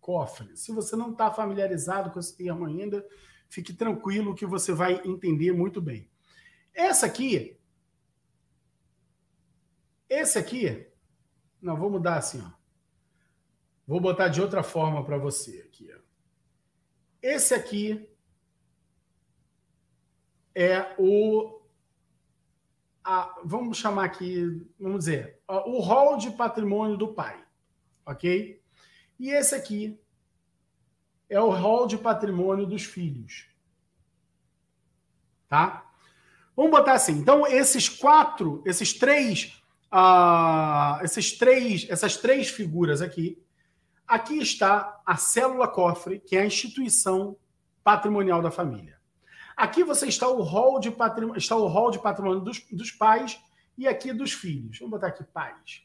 [0.00, 0.56] cofre.
[0.56, 3.06] Se você não está familiarizado com esse termo ainda,
[3.48, 6.10] fique tranquilo que você vai entender muito bem.
[6.74, 7.58] Essa aqui,
[10.08, 10.86] esse aqui,
[11.60, 12.60] não, vou mudar assim, ó.
[13.86, 15.90] Vou botar de outra forma para você aqui.
[15.92, 15.98] Ó.
[17.22, 18.08] Esse aqui
[20.54, 21.59] é o
[23.04, 27.42] a, vamos chamar aqui, vamos dizer, o rol de patrimônio do pai,
[28.04, 28.60] ok?
[29.18, 29.98] E esse aqui
[31.28, 33.48] é o rol de patrimônio dos filhos,
[35.48, 35.86] tá?
[36.54, 37.12] Vamos botar assim.
[37.12, 43.42] Então esses quatro, esses três, uh, esses três, essas três figuras aqui,
[44.06, 47.36] aqui está a célula cofre, que é a instituição
[47.82, 48.99] patrimonial da família.
[49.60, 53.38] Aqui você está o rol de patrimônio, está o rol de patrimônio dos, dos pais
[53.76, 54.78] e aqui dos filhos.
[54.78, 55.82] Vamos botar aqui pais.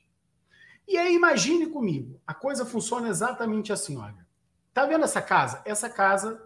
[0.87, 4.25] E aí imagine comigo, a coisa funciona exatamente assim, olha.
[4.73, 5.61] Tá vendo essa casa?
[5.65, 6.41] Essa casa,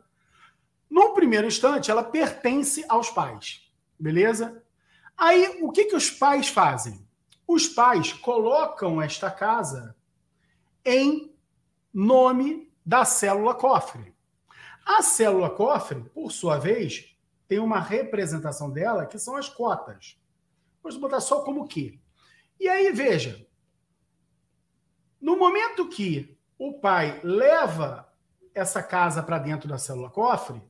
[0.89, 4.63] no primeiro instante, ela pertence aos pais, beleza?
[5.15, 7.07] Aí o que que os pais fazem?
[7.47, 9.95] Os pais colocam esta casa
[10.83, 11.31] em
[11.93, 14.15] nome da célula cofre.
[14.83, 17.09] A célula cofre, por sua vez,
[17.49, 20.21] tem uma representação dela que são as cotas.
[20.83, 21.99] Vamos botar só como que.
[22.59, 23.43] E aí, veja,
[25.19, 28.07] no momento que o pai leva
[28.53, 30.62] essa casa para dentro da célula cofre,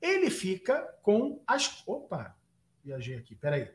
[0.00, 1.82] ele fica com as.
[1.84, 2.36] Opa,
[2.84, 3.68] viajei aqui, peraí.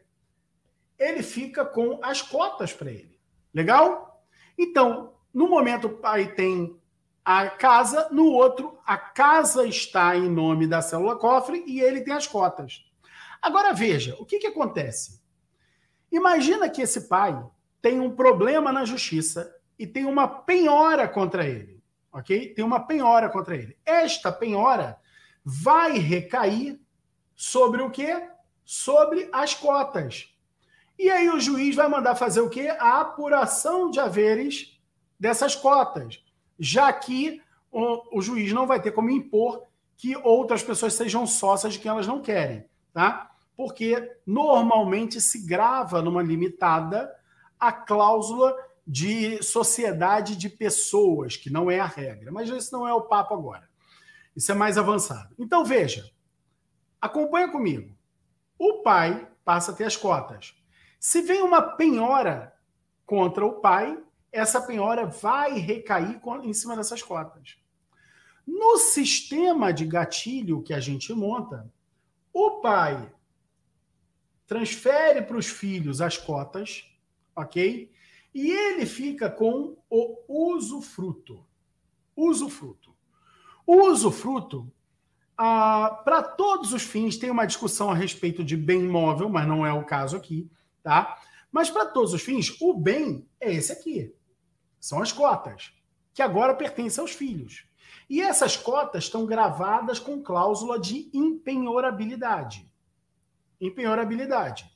[0.97, 3.19] Ele fica com as cotas para ele.
[3.53, 4.25] Legal?
[4.57, 6.79] Então, no momento o pai tem
[7.25, 12.13] a casa, no outro, a casa está em nome da célula cofre e ele tem
[12.13, 12.85] as cotas.
[13.41, 15.19] Agora veja, o que, que acontece?
[16.11, 17.43] Imagina que esse pai
[17.81, 21.81] tem um problema na justiça e tem uma penhora contra ele,
[22.13, 22.53] ok?
[22.53, 23.75] Tem uma penhora contra ele.
[23.83, 24.99] Esta penhora
[25.43, 26.79] vai recair
[27.35, 28.29] sobre o quê?
[28.63, 30.31] Sobre as cotas.
[30.97, 32.67] E aí o juiz vai mandar fazer o quê?
[32.79, 34.79] A apuração de haveres
[35.19, 36.24] dessas cotas
[36.59, 37.41] já que
[37.71, 39.63] o, o juiz não vai ter como impor
[39.97, 43.31] que outras pessoas sejam sócias de quem elas não querem, tá?
[43.55, 47.13] Porque normalmente se grava numa limitada
[47.59, 52.31] a cláusula de sociedade de pessoas, que não é a regra.
[52.31, 53.67] Mas esse não é o papo agora.
[54.35, 55.33] Isso é mais avançado.
[55.39, 56.11] Então veja,
[57.01, 57.95] acompanha comigo.
[58.59, 60.55] O pai passa a ter as cotas.
[60.99, 62.53] Se vem uma penhora
[63.05, 63.97] contra o pai,
[64.35, 67.57] essa penhora vai recair em cima dessas cotas.
[68.45, 71.71] No sistema de gatilho que a gente monta,
[72.33, 73.11] o pai
[74.45, 76.85] transfere para os filhos as cotas,
[77.35, 77.91] ok?
[78.33, 81.43] E ele fica com o usufruto.
[82.15, 82.93] Usufruto.
[83.65, 84.69] O usufruto,
[85.37, 89.65] ah, para todos os fins, tem uma discussão a respeito de bem imóvel, mas não
[89.65, 90.51] é o caso aqui,
[90.83, 91.17] tá?
[91.51, 94.13] Mas para todos os fins, o bem é esse aqui.
[94.85, 95.73] São as cotas,
[96.13, 97.65] que agora pertencem aos filhos.
[98.07, 102.71] E essas cotas estão gravadas com cláusula de empenhorabilidade.
[103.59, 104.71] Empenhorabilidade.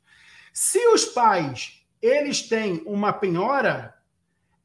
[0.52, 4.02] Se os pais eles têm uma penhora,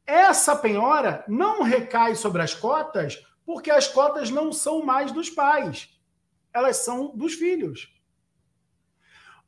[0.07, 5.90] essa penhora não recai sobre as cotas, porque as cotas não são mais dos pais.
[6.55, 7.93] Elas são dos filhos.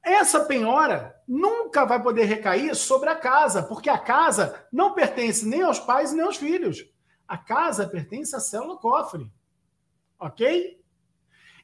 [0.07, 5.62] Essa penhora nunca vai poder recair sobre a casa, porque a casa não pertence nem
[5.62, 6.88] aos pais nem aos filhos.
[7.26, 9.28] A casa pertence à célula cofre.
[10.16, 10.80] Ok?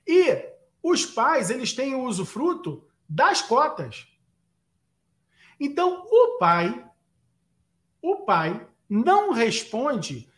[0.04, 0.44] E
[0.82, 4.08] os pais, eles têm o usufruto das cotas.
[5.60, 6.84] Então, o pai,
[8.02, 10.28] o pai não responde,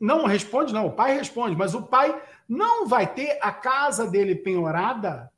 [0.00, 4.34] não responde, não, o pai responde, mas o pai não vai ter a casa dele
[4.34, 5.32] penhorada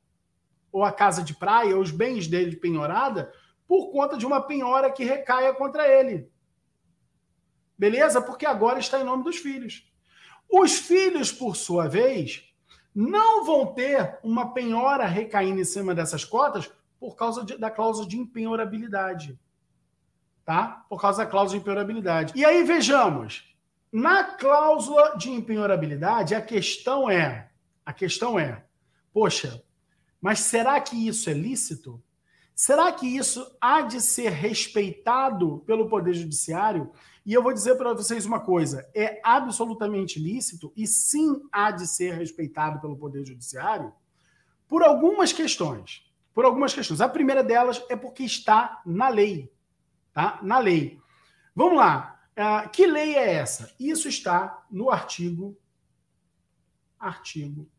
[0.75, 3.31] ou a casa de praia, ou os bens dele de penhorada,
[3.65, 6.29] por conta de uma penhora que recaia contra ele.
[7.77, 8.21] Beleza?
[8.21, 9.89] Porque agora está em nome dos filhos.
[10.51, 12.53] Os filhos, por sua vez,
[12.93, 16.69] não vão ter uma penhora recaindo em cima dessas cotas
[16.99, 19.39] por causa de, da cláusula de empenhorabilidade.
[20.43, 20.83] Tá?
[20.89, 22.33] Por causa da cláusula de empenhorabilidade.
[22.35, 23.55] E aí vejamos,
[23.93, 27.49] na cláusula de empenhorabilidade, a questão é,
[27.85, 28.65] a questão é,
[29.13, 29.63] poxa,
[30.25, 32.01] mas será que isso é lícito?
[32.55, 36.91] Será que isso há de ser respeitado pelo Poder Judiciário?
[37.23, 41.85] E eu vou dizer para vocês uma coisa: é absolutamente lícito e sim há de
[41.85, 43.93] ser respeitado pelo Poder Judiciário
[44.67, 46.11] por algumas questões.
[46.33, 47.01] Por algumas questões.
[47.01, 49.53] A primeira delas é porque está na lei.
[50.11, 50.39] Tá?
[50.41, 50.99] Na lei.
[51.55, 52.19] Vamos lá.
[52.31, 53.71] Uh, que lei é essa?
[53.79, 55.55] Isso está no artigo
[56.99, 57.69] artigo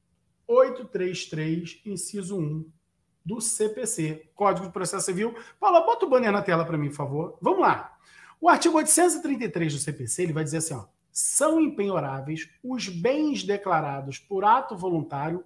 [0.46, 2.70] 833, inciso 1
[3.24, 5.34] do CPC, Código de Processo Civil.
[5.58, 7.38] Paula, bota o banner na tela para mim, por favor.
[7.40, 7.96] Vamos lá.
[8.40, 14.18] O artigo 833 do CPC ele vai dizer assim: ó, são empenhoráveis os bens declarados
[14.18, 15.44] por ato voluntário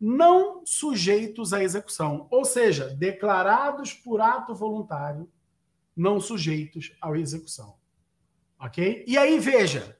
[0.00, 5.30] não sujeitos à execução, ou seja, declarados por ato voluntário
[5.94, 7.76] não sujeitos à execução.
[8.58, 9.04] Ok?
[9.06, 9.99] E aí, veja,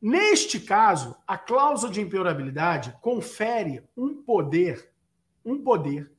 [0.00, 4.90] neste caso, a cláusula de empenhorabilidade confere um poder,
[5.44, 6.12] um poder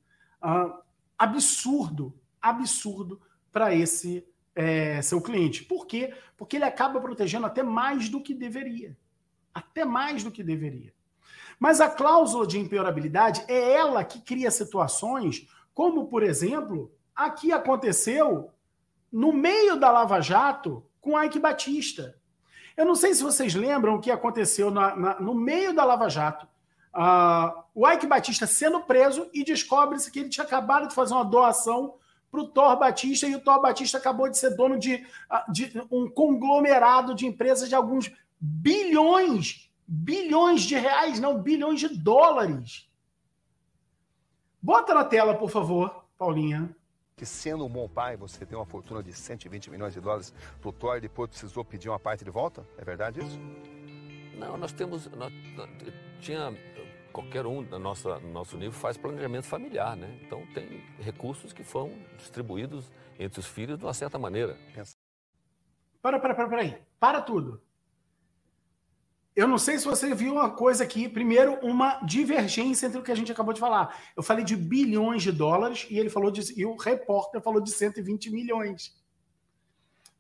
[0.44, 0.74] uh,
[1.18, 3.22] absurdo, absurdo
[3.52, 4.26] para esse
[4.56, 5.64] é, seu cliente.
[5.64, 6.14] Por quê?
[6.38, 8.98] Porque ele acaba protegendo até mais do que deveria.
[9.54, 10.94] Até mais do que deveria.
[11.60, 18.52] Mas a cláusula de empenhorabilidade é ela que cria situações como, por exemplo, aqui aconteceu
[19.12, 22.18] no meio da Lava Jato com Ike Batista.
[22.76, 26.10] Eu não sei se vocês lembram o que aconteceu na, na, no meio da Lava
[26.10, 26.48] Jato.
[26.94, 31.24] Uh, o Ike Batista sendo preso e descobre-se que ele tinha acabado de fazer uma
[31.24, 31.96] doação
[32.30, 35.72] para o Thor Batista e o Thor Batista acabou de ser dono de, ah, de
[35.92, 42.90] um conglomerado de empresas de alguns bilhões, bilhões de reais, não, bilhões de dólares.
[44.62, 46.74] Bota na tela, por favor, Paulinha.
[47.16, 50.70] Que sendo um bom pai, você tem uma fortuna de 120 milhões de dólares para
[50.70, 52.66] o Thor e depois precisou pedir uma parte de volta?
[52.78, 53.40] É verdade isso?
[54.38, 55.08] Não, nós temos.
[55.12, 55.32] Nós,
[56.20, 56.52] tinha
[57.12, 60.20] qualquer um no nosso, no nosso nível faz planejamento familiar, né?
[60.24, 64.58] Então tem recursos que foram distribuídos entre os filhos de uma certa maneira.
[66.02, 66.82] Para, para, para, para aí.
[67.00, 67.62] Para tudo.
[69.36, 71.08] Eu não sei se você viu uma coisa aqui.
[71.08, 73.98] Primeiro, uma divergência entre o que a gente acabou de falar.
[74.16, 77.72] Eu falei de bilhões de dólares e ele falou de, e o repórter falou de
[77.72, 78.94] 120 milhões.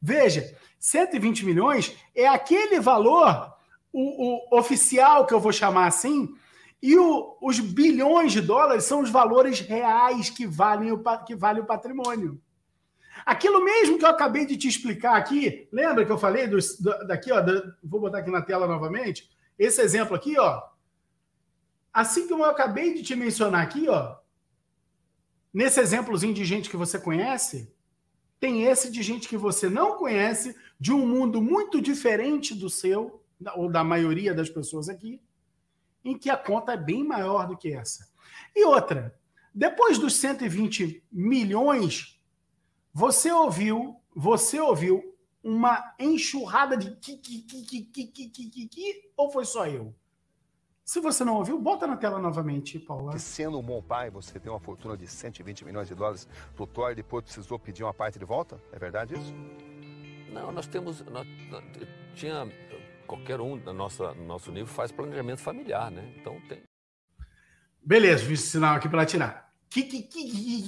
[0.01, 3.53] Veja, 120 milhões é aquele valor,
[3.93, 6.33] o, o oficial que eu vou chamar assim,
[6.81, 11.59] e o, os bilhões de dólares são os valores reais que valem o, que vale
[11.59, 12.41] o patrimônio.
[13.25, 16.57] Aquilo mesmo que eu acabei de te explicar aqui, lembra que eu falei do,
[17.07, 20.61] daqui, ó, do, vou botar aqui na tela novamente, esse exemplo aqui, ó.
[21.93, 24.15] Assim como eu acabei de te mencionar aqui, ó,
[25.53, 27.73] nesse exemplozinho de gente que você conhece,
[28.39, 33.23] tem esse de gente que você não conhece, de um mundo muito diferente do seu,
[33.55, 35.21] ou da maioria das pessoas aqui,
[36.03, 38.09] em que a conta é bem maior do que essa.
[38.55, 39.15] E outra,
[39.53, 42.19] depois dos 120 milhões,
[42.93, 45.01] você ouviu, você ouviu
[45.43, 49.95] uma enxurrada de ki, ki, ki, ki, ki, ki, ki, ki, ou foi só eu?
[50.83, 53.13] Se você não ouviu, bota na tela novamente, Paula.
[53.13, 56.67] Que sendo um bom pai, você tem uma fortuna de 120 milhões de dólares pro
[56.67, 58.61] Thor e depois precisou pedir uma parte de volta?
[58.73, 59.33] É verdade isso?
[60.33, 61.01] Não, nós temos.
[61.05, 61.25] Nós,
[62.15, 62.45] tinha
[63.07, 66.13] qualquer um no nosso, no nosso nível faz planejamento familiar, né?
[66.19, 66.61] Então tem.
[67.81, 69.50] Beleza, visto sinal aqui para tirar.
[69.71, 70.65] Que, que, que,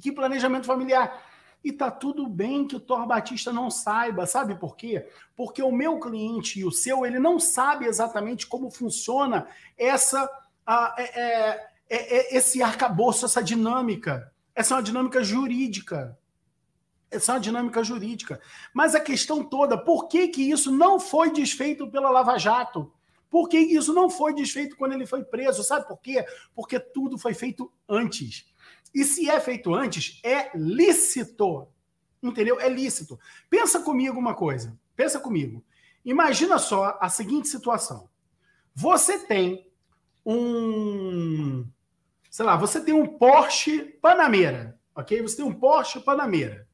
[0.00, 1.22] que, planejamento familiar?
[1.62, 5.08] E tá tudo bem que o Thor Batista não saiba, sabe por quê?
[5.36, 9.46] Porque o meu cliente e o seu, ele não sabe exatamente como funciona
[9.78, 14.32] essa, uh, é, é, é, esse arcabouço, essa dinâmica.
[14.52, 16.18] Essa é uma dinâmica jurídica.
[17.08, 18.40] Essa é uma dinâmica jurídica.
[18.74, 22.92] Mas a questão toda, por que, que isso não foi desfeito pela Lava Jato?
[23.34, 25.64] Por que isso não foi desfeito quando ele foi preso?
[25.64, 26.24] Sabe por quê?
[26.54, 28.46] Porque tudo foi feito antes.
[28.94, 31.66] E se é feito antes, é lícito.
[32.22, 32.60] Entendeu?
[32.60, 33.18] É lícito.
[33.50, 34.78] Pensa comigo uma coisa.
[34.94, 35.64] Pensa comigo.
[36.04, 38.08] Imagina só a seguinte situação.
[38.72, 39.68] Você tem
[40.24, 41.66] um,
[42.30, 45.20] sei lá, você tem um Porsche Panamera, ok?
[45.22, 46.68] Você tem um Porsche Panamera.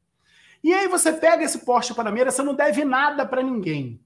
[0.62, 3.98] E aí você pega esse Porsche Panamera, você não deve nada para ninguém.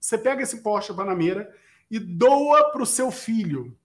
[0.00, 1.54] Você pega esse Porsche Panamera
[1.90, 3.76] e doa para o seu filho.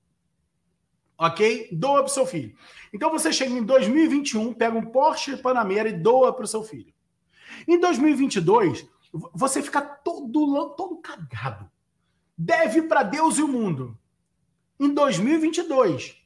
[1.18, 1.70] Ok?
[1.72, 2.56] Doa para o seu filho.
[2.91, 6.93] Então você chega em 2021, pega um Porsche Panamera e doa para o seu filho.
[7.68, 8.88] Em 2022,
[9.34, 11.70] você fica todo, todo cagado.
[12.38, 13.97] deve para Deus e o mundo
[14.80, 16.18] em 2022.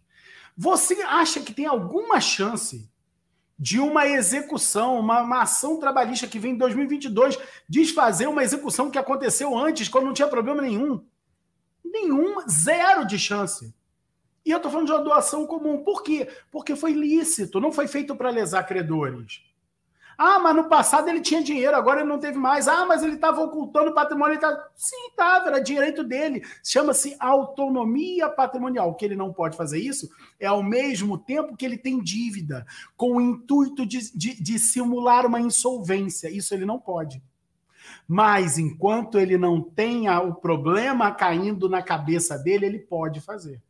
[0.56, 2.90] Você acha que tem alguma chance
[3.60, 9.00] de uma execução, uma, uma, ação trabalhista que vem em 2022 desfazer uma execução que
[9.00, 11.04] aconteceu antes, quando não tinha problema nenhum?
[11.92, 13.74] Nenhum, zero de chance.
[14.46, 15.84] E eu estou falando de uma doação comum.
[15.84, 16.30] Por quê?
[16.52, 19.42] Porque foi lícito, não foi feito para lesar credores.
[20.18, 22.68] Ah, mas no passado ele tinha dinheiro, agora ele não teve mais.
[22.68, 24.40] Ah, mas ele estava ocultando patrimônio.
[24.40, 24.68] Tava...
[24.76, 26.44] Sim, estava, era direito dele.
[26.64, 28.90] Chama-se autonomia patrimonial.
[28.90, 30.10] O que ele não pode fazer isso
[30.40, 32.66] é ao mesmo tempo que ele tem dívida,
[32.96, 36.30] com o intuito de, de, de simular uma insolvência.
[36.30, 37.22] Isso ele não pode.
[38.08, 43.62] Mas enquanto ele não tenha o problema caindo na cabeça dele, ele pode fazer.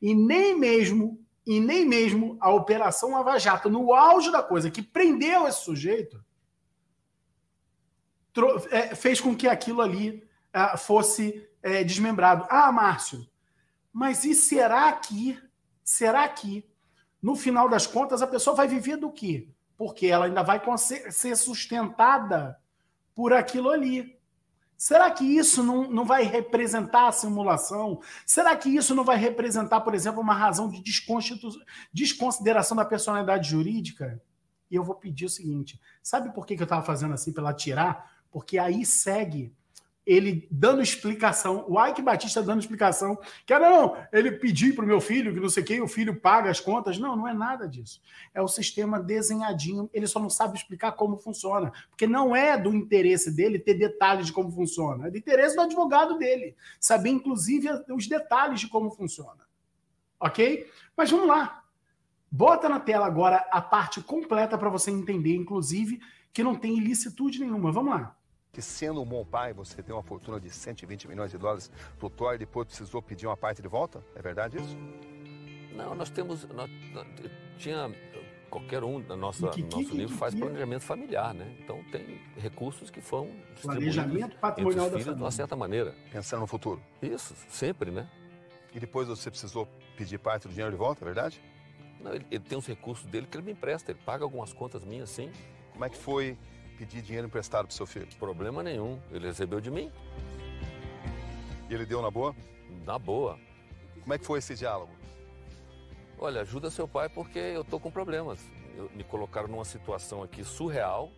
[0.00, 4.82] E nem mesmo e nem mesmo a Operação Lava Jato, no auge da coisa, que
[4.82, 6.22] prendeu esse sujeito,
[8.70, 10.22] é, fez com que aquilo ali
[10.52, 12.46] é, fosse é, desmembrado.
[12.48, 13.26] Ah, Márcio,
[13.92, 15.38] mas e será que,
[15.82, 16.64] será que,
[17.20, 19.48] no final das contas, a pessoa vai viver do quê?
[19.76, 20.60] Porque ela ainda vai
[21.10, 22.58] ser sustentada
[23.14, 24.18] por aquilo ali.
[24.76, 28.00] Será que isso não, não vai representar a simulação?
[28.24, 30.82] Será que isso não vai representar, por exemplo, uma razão de
[31.92, 34.22] desconsideração da personalidade jurídica?
[34.70, 37.52] E eu vou pedir o seguinte: sabe por que, que eu estava fazendo assim pela
[37.52, 38.10] tirar?
[38.30, 39.52] Porque aí segue
[40.06, 44.88] ele dando explicação, o Ike Batista dando explicação, que era, não, ele pedir para o
[44.88, 46.98] meu filho, que não sei quem, o filho paga as contas.
[46.98, 48.00] Não, não é nada disso.
[48.34, 52.74] É o sistema desenhadinho, ele só não sabe explicar como funciona, porque não é do
[52.74, 57.68] interesse dele ter detalhes de como funciona, é do interesse do advogado dele, saber inclusive
[57.90, 59.48] os detalhes de como funciona.
[60.18, 60.66] Ok?
[60.96, 61.62] Mas vamos lá.
[62.30, 66.00] Bota na tela agora a parte completa para você entender, inclusive,
[66.32, 67.72] que não tem ilicitude nenhuma.
[67.72, 68.16] Vamos lá
[68.52, 72.10] que sendo um bom pai, você tem uma fortuna de 120 milhões de dólares pro
[72.10, 74.04] Thor e depois precisou pedir uma parte de volta?
[74.14, 74.76] É verdade isso?
[75.74, 76.44] Não, nós temos.
[76.48, 76.70] Nós,
[77.58, 77.90] tinha.
[78.50, 81.56] Qualquer um da nossa que, que, nosso que, livro faz planejamento familiar, né?
[81.60, 83.30] Então tem recursos que foram
[83.62, 85.94] planejamento patrimonial entre os filhos, de uma certa maneira.
[86.10, 86.82] Pensando no futuro.
[87.00, 88.10] Isso, sempre, né?
[88.74, 91.40] E depois você precisou pedir parte do dinheiro de volta, é verdade?
[92.00, 94.84] Não, ele, ele tem os recursos dele que ele me empresta, ele paga algumas contas
[94.84, 95.30] minhas, sim.
[95.72, 96.36] Como é que foi
[96.80, 98.08] pedir dinheiro emprestado pro seu filho?
[98.18, 98.98] Problema nenhum.
[99.12, 99.92] Ele recebeu de mim.
[101.68, 102.34] E ele deu na boa?
[102.86, 103.38] Na boa.
[104.00, 104.90] Como é que foi esse diálogo?
[106.18, 108.40] Olha, ajuda seu pai porque eu tô com problemas.
[108.74, 111.12] Eu, me colocaram numa situação aqui surreal.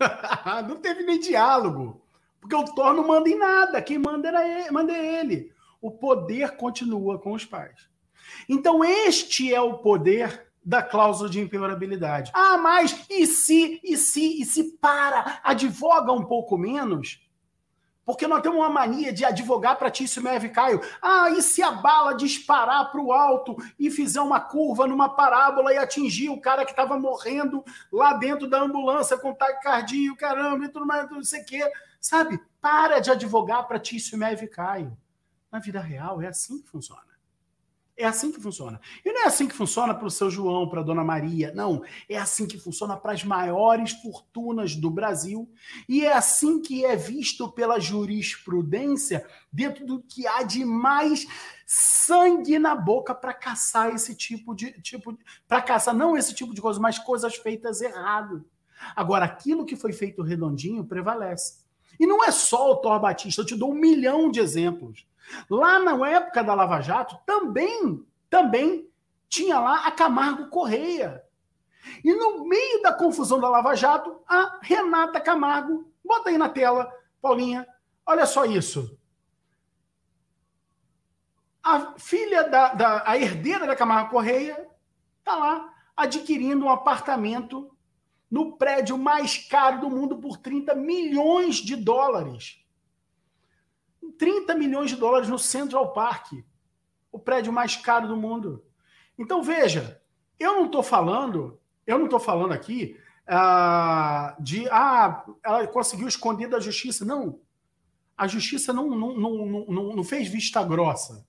[0.68, 2.04] não teve nem diálogo.
[2.40, 3.80] Porque o Thor não manda em nada.
[3.80, 5.52] Quem manda, era ele, manda é ele.
[5.80, 7.88] O poder continua com os pais.
[8.48, 12.32] Então, este é o poder da cláusula de impenhorabilidade.
[12.34, 17.20] Ah, mas e se, e se, e se para, advoga um pouco menos?
[18.04, 20.80] Porque nós temos uma mania de advogar para Tício Meve Caio.
[21.00, 25.72] Ah, e se a bala disparar para o alto e fizer uma curva numa parábola
[25.72, 30.68] e atingir o cara que estava morrendo lá dentro da ambulância com taquicardia, caramba, e
[30.68, 31.72] tudo mais, não sei o quê.
[31.98, 32.38] Sabe?
[32.60, 34.94] Para de advogar para Tício Meve Caio.
[35.50, 37.13] Na vida real é assim que funciona.
[37.96, 38.80] É assim que funciona.
[39.04, 41.52] E não é assim que funciona para o seu João, para a dona Maria.
[41.54, 41.82] Não.
[42.08, 45.48] É assim que funciona para as maiores fortunas do Brasil.
[45.88, 51.24] E é assim que é visto pela jurisprudência, dentro do que há de mais
[51.64, 54.72] sangue na boca para caçar esse tipo de.
[54.82, 55.16] Tipo,
[55.46, 58.44] para caçar não esse tipo de coisa, mas coisas feitas errado.
[58.96, 61.62] Agora, aquilo que foi feito redondinho prevalece.
[61.98, 65.06] E não é só o Thor Batista, eu te dou um milhão de exemplos.
[65.48, 68.88] Lá na época da Lava Jato, também, também
[69.28, 71.24] tinha lá a Camargo Correia.
[72.02, 76.90] E no meio da confusão da Lava Jato, a Renata Camargo, bota aí na tela,
[77.20, 77.66] Paulinha,
[78.06, 78.98] olha só isso.
[81.62, 84.68] A filha da, da a herdeira da Camargo Correia
[85.18, 87.74] está lá adquirindo um apartamento
[88.30, 92.63] no prédio mais caro do mundo por 30 milhões de dólares.
[94.18, 96.32] 30 milhões de dólares no Central Park,
[97.10, 98.64] o prédio mais caro do mundo.
[99.18, 100.00] Então veja,
[100.38, 102.96] eu não estou falando, eu não estou falando aqui
[103.26, 107.04] ah, de ah, ela conseguiu esconder da justiça.
[107.04, 107.40] Não.
[108.16, 111.26] A justiça não, não, não, não, não fez vista grossa.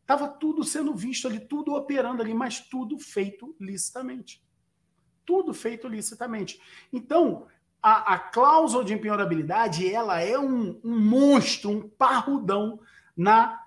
[0.00, 4.42] Estava tudo sendo visto ali, tudo operando ali, mas tudo feito licitamente.
[5.24, 6.60] Tudo feito licitamente.
[6.92, 7.46] Então,
[7.82, 12.78] a, a cláusula de impenhorabilidade ela é um, um monstro, um parrudão
[13.16, 13.60] na,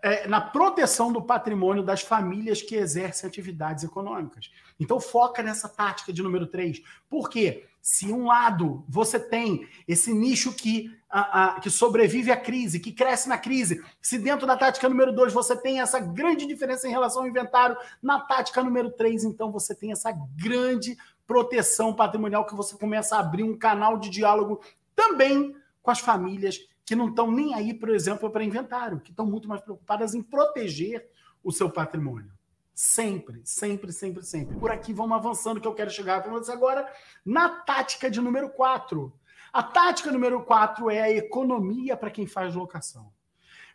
[0.00, 4.50] é, na proteção do patrimônio das famílias que exercem atividades econômicas.
[4.78, 6.80] Então foca nessa tática de número 3.
[7.10, 7.66] Por quê?
[7.82, 12.92] Se um lado você tem esse nicho que, a, a, que sobrevive à crise, que
[12.92, 16.92] cresce na crise, se dentro da tática número 2 você tem essa grande diferença em
[16.92, 20.96] relação ao inventário, na tática número 3, então você tem essa grande
[21.28, 24.62] proteção patrimonial que você começa a abrir um canal de diálogo
[24.96, 29.26] também com as famílias que não estão nem aí, por exemplo, para inventário, que estão
[29.26, 31.06] muito mais preocupadas em proteger
[31.44, 32.32] o seu patrimônio.
[32.72, 34.56] Sempre, sempre, sempre, sempre.
[34.56, 36.90] Por aqui vamos avançando, que eu quero chegar com você agora
[37.26, 39.12] na tática de número 4.
[39.52, 43.12] A tática número 4 é a economia para quem faz locação.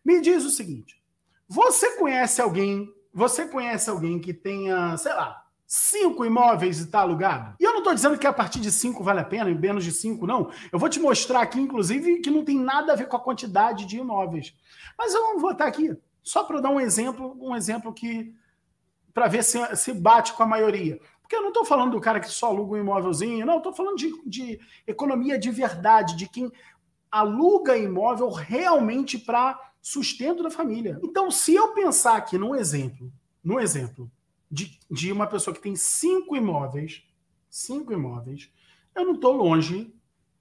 [0.04, 1.00] Me diz o seguinte:
[1.48, 5.43] você conhece alguém, você conhece alguém que tenha, sei lá,
[5.74, 7.56] cinco imóveis e está alugado?
[7.60, 9.84] E eu não estou dizendo que a partir de cinco vale a pena, em menos
[9.84, 10.52] de cinco, não.
[10.72, 13.86] Eu vou te mostrar aqui, inclusive, que não tem nada a ver com a quantidade
[13.86, 14.54] de imóveis.
[14.96, 18.32] Mas eu vou botar aqui, só para dar um exemplo, um exemplo que.
[19.16, 21.00] para ver se, se bate com a maioria.
[21.24, 23.98] Porque eu não estou falando do cara que só aluga um imóvelzinho, não, estou falando
[23.98, 26.52] de, de economia de verdade, de quem
[27.12, 31.00] aluga imóvel realmente para sustento da família.
[31.04, 33.12] Então, se eu pensar aqui num exemplo,
[33.44, 34.10] num exemplo,
[34.54, 37.04] de, de uma pessoa que tem cinco imóveis,
[37.50, 38.52] cinco imóveis,
[38.94, 39.92] eu não estou longe,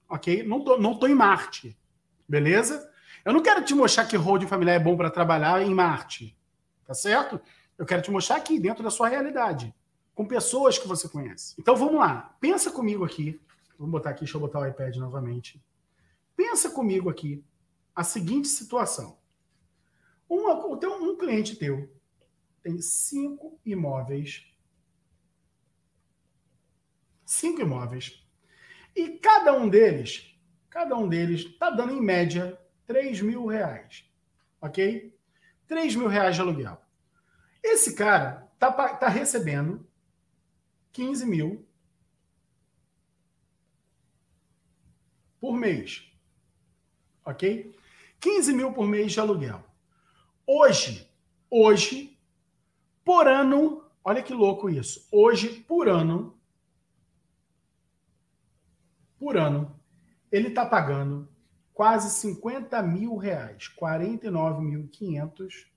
[0.07, 0.43] ok?
[0.43, 1.75] Não estou não tô em Marte,
[2.29, 2.91] beleza?
[3.25, 6.37] Eu não quero te mostrar que holding familiar é bom para trabalhar em Marte,
[6.85, 7.41] tá certo?
[7.75, 9.73] Eu quero te mostrar aqui, dentro da sua realidade,
[10.13, 11.55] com pessoas que você conhece.
[11.57, 13.41] Então vamos lá, pensa comigo aqui.
[13.79, 15.59] Vamos botar aqui, deixa eu botar o iPad novamente.
[16.35, 17.43] Pensa comigo aqui
[17.95, 19.17] a seguinte situação.
[20.29, 21.89] Um, um cliente teu
[22.63, 24.47] tem cinco imóveis.
[27.25, 28.25] Cinco imóveis.
[28.95, 30.33] E cada um deles,
[30.69, 32.57] cada um deles está dando em média
[32.87, 34.09] 3 mil reais.
[34.61, 35.13] Ok?
[35.67, 36.81] 3 mil reais de aluguel.
[37.61, 39.85] Esse cara está tá recebendo
[40.93, 41.67] 15 mil
[45.39, 46.09] por mês.
[47.25, 47.75] Ok?
[48.21, 49.63] 15 mil por mês de aluguel.
[50.45, 51.09] Hoje,
[51.49, 52.12] hoje,
[53.03, 55.07] por ano, olha que louco isso.
[55.11, 56.37] Hoje, por ano,
[59.19, 59.79] por ano,
[60.31, 61.27] ele está pagando
[61.73, 65.67] quase 50 mil reais, 49.500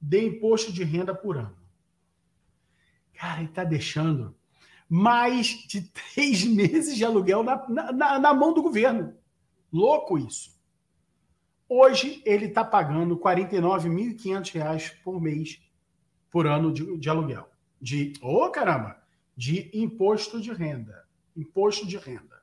[0.00, 1.56] de imposto de renda por ano.
[3.14, 4.36] Cara, ele está deixando
[4.88, 5.82] mais de
[6.14, 9.14] três meses de aluguel na, na, na mão do governo.
[9.72, 10.56] Louco isso.
[11.68, 15.60] Hoje ele está pagando R$ 49.500 por mês
[16.30, 17.48] por ano de, de aluguel.
[17.80, 19.00] De, ô oh, caramba,
[19.36, 21.06] de imposto de renda.
[21.36, 22.42] Imposto de renda.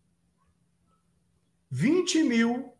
[1.71, 2.75] 20 mil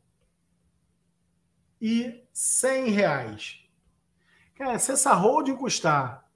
[1.81, 3.65] e 100 reais.
[4.55, 6.31] Cara, se essa holding custar,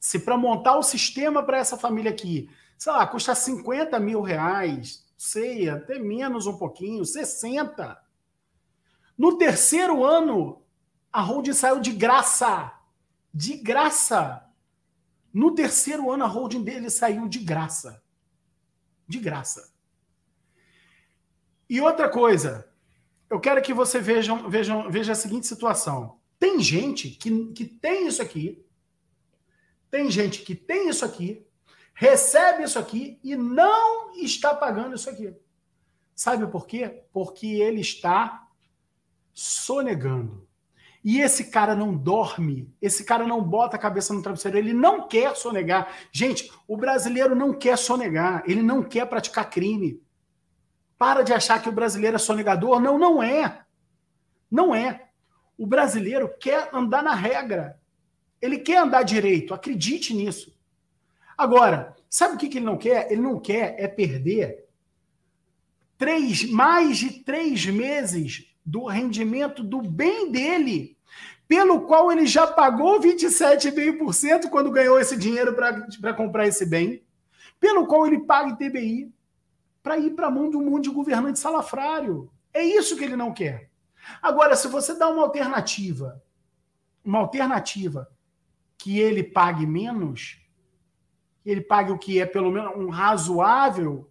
[0.00, 2.48] se para montar o sistema para essa família aqui,
[2.78, 8.02] sei lá, custa 50 mil reais, sei, até menos um pouquinho, 60.
[9.18, 10.62] No terceiro ano,
[11.12, 12.72] a holding saiu de graça.
[13.32, 14.42] De graça.
[15.34, 18.00] No terceiro ano, a holding dele saiu de graça.
[19.08, 19.74] De graça.
[21.68, 22.72] E outra coisa,
[23.28, 26.20] eu quero que você vejam, vejam, veja a seguinte situação.
[26.38, 28.64] Tem gente que, que tem isso aqui,
[29.90, 31.44] tem gente que tem isso aqui,
[31.94, 35.34] recebe isso aqui e não está pagando isso aqui.
[36.14, 37.02] Sabe por quê?
[37.12, 38.46] Porque ele está
[39.32, 40.43] sonegando.
[41.04, 45.06] E esse cara não dorme, esse cara não bota a cabeça no travesseiro, ele não
[45.06, 45.94] quer sonegar.
[46.10, 50.02] Gente, o brasileiro não quer sonegar, ele não quer praticar crime.
[50.96, 52.80] Para de achar que o brasileiro é sonegador.
[52.80, 53.64] Não, não é.
[54.50, 55.08] Não é.
[55.58, 57.78] O brasileiro quer andar na regra.
[58.40, 60.56] Ele quer andar direito, acredite nisso.
[61.36, 63.12] Agora, sabe o que, que ele não quer?
[63.12, 64.64] Ele não quer é perder
[65.98, 70.93] três, mais de três meses do rendimento do bem dele,
[71.54, 77.04] pelo qual ele já pagou 27,5% quando ganhou esse dinheiro para comprar esse bem,
[77.60, 79.14] pelo qual ele paga ITBI,
[79.80, 82.28] para ir para a mão de um monte de governante salafrário.
[82.52, 83.70] É isso que ele não quer.
[84.20, 86.20] Agora, se você dá uma alternativa,
[87.04, 88.10] uma alternativa
[88.76, 90.40] que ele pague menos,
[91.46, 94.10] ele pague o que é pelo menos um razoável,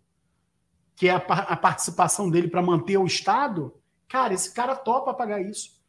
[0.96, 3.76] que é a, a participação dele para manter o Estado,
[4.08, 5.83] cara, esse cara topa pagar isso.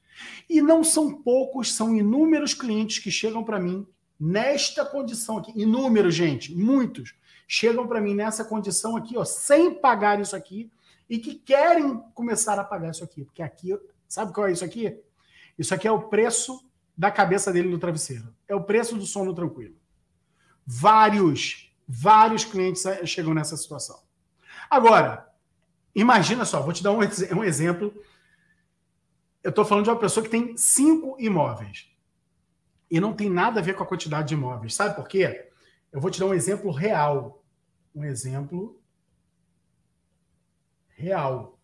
[0.48, 3.86] E não são poucos, são inúmeros clientes que chegam para mim
[4.18, 5.52] nesta condição aqui.
[5.54, 7.14] Inúmeros, gente, muitos.
[7.46, 10.70] Chegam para mim nessa condição aqui, ó, sem pagar isso aqui,
[11.08, 13.24] e que querem começar a pagar isso aqui.
[13.24, 14.98] Porque aqui, sabe qual é isso aqui?
[15.58, 16.64] Isso aqui é o preço
[16.96, 18.34] da cabeça dele no travesseiro.
[18.48, 19.74] É o preço do sono tranquilo.
[20.66, 24.00] Vários, vários clientes chegam nessa situação.
[24.70, 25.30] Agora,
[25.94, 27.00] imagina só, vou te dar um,
[27.36, 27.92] um exemplo.
[29.44, 31.94] Eu estou falando de uma pessoa que tem cinco imóveis.
[32.90, 34.74] E não tem nada a ver com a quantidade de imóveis.
[34.74, 35.50] Sabe por quê?
[35.92, 37.44] Eu vou te dar um exemplo real.
[37.94, 38.80] Um exemplo
[40.88, 41.60] real.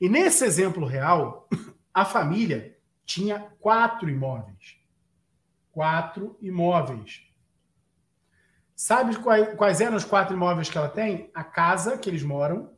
[0.00, 1.48] E nesse exemplo real,
[1.92, 4.78] a família tinha quatro imóveis.
[5.72, 7.28] Quatro imóveis.
[8.76, 9.16] Sabe
[9.56, 11.30] quais, eram os quatro imóveis que ela tem?
[11.34, 12.72] A casa que eles moram,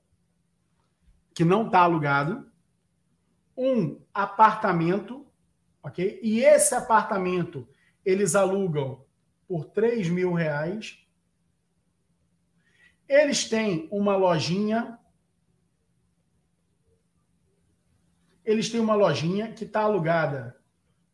[1.35, 2.51] que não está alugado,
[3.57, 5.27] um apartamento,
[5.83, 6.21] ok?
[6.23, 7.67] E esse apartamento
[8.05, 9.05] eles alugam
[9.49, 10.99] por 3 mil reais.
[13.09, 14.99] Eles têm uma lojinha.
[18.45, 20.57] Eles têm uma lojinha que está alugada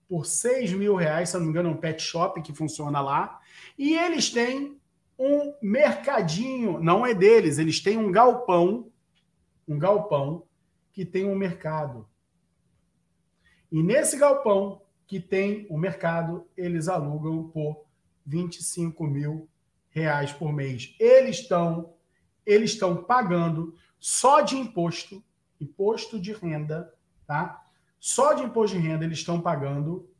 [0.06, 3.40] por 6 mil reais, se não me engano, é um pet shop que funciona lá.
[3.78, 4.78] E eles têm
[5.18, 8.92] um mercadinho, não é deles, eles têm um galpão,
[9.66, 10.46] um galpão
[10.92, 12.06] que tem um mercado.
[13.72, 17.86] E nesse galpão que tem o mercado, eles alugam por
[18.26, 19.48] 25 mil
[19.88, 20.94] reais por mês.
[21.00, 21.94] Eles estão
[22.44, 25.22] eles estão pagando só de imposto,
[25.60, 26.92] imposto de renda,
[27.24, 27.64] tá?
[28.00, 30.10] Só de imposto de renda eles estão pagando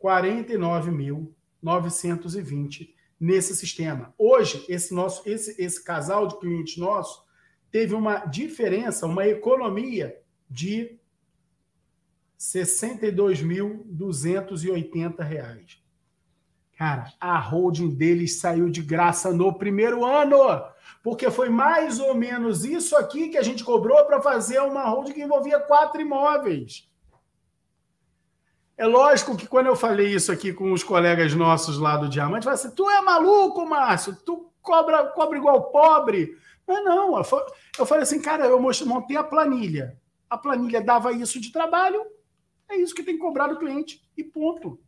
[0.00, 4.14] 49.920 nesse sistema.
[4.16, 7.26] Hoje, esse nosso, esse, esse casal de clientes nosso
[7.70, 11.00] teve uma diferença, uma economia de
[12.38, 15.81] 62.280 reais.
[16.82, 20.36] Cara, a holding deles saiu de graça no primeiro ano,
[21.00, 25.12] porque foi mais ou menos isso aqui que a gente cobrou para fazer uma holding
[25.12, 26.90] que envolvia quatro imóveis.
[28.76, 32.46] É lógico que quando eu falei isso aqui com os colegas nossos lá do Diamante,
[32.46, 34.16] vai assim: tu é maluco, Márcio?
[34.16, 36.36] Tu cobra, cobra igual pobre?
[36.66, 39.96] Mas não, eu falei assim, cara, eu montei a planilha.
[40.28, 42.04] A planilha dava isso de trabalho,
[42.68, 44.02] é isso que tem que cobrar do cliente.
[44.16, 44.80] E ponto.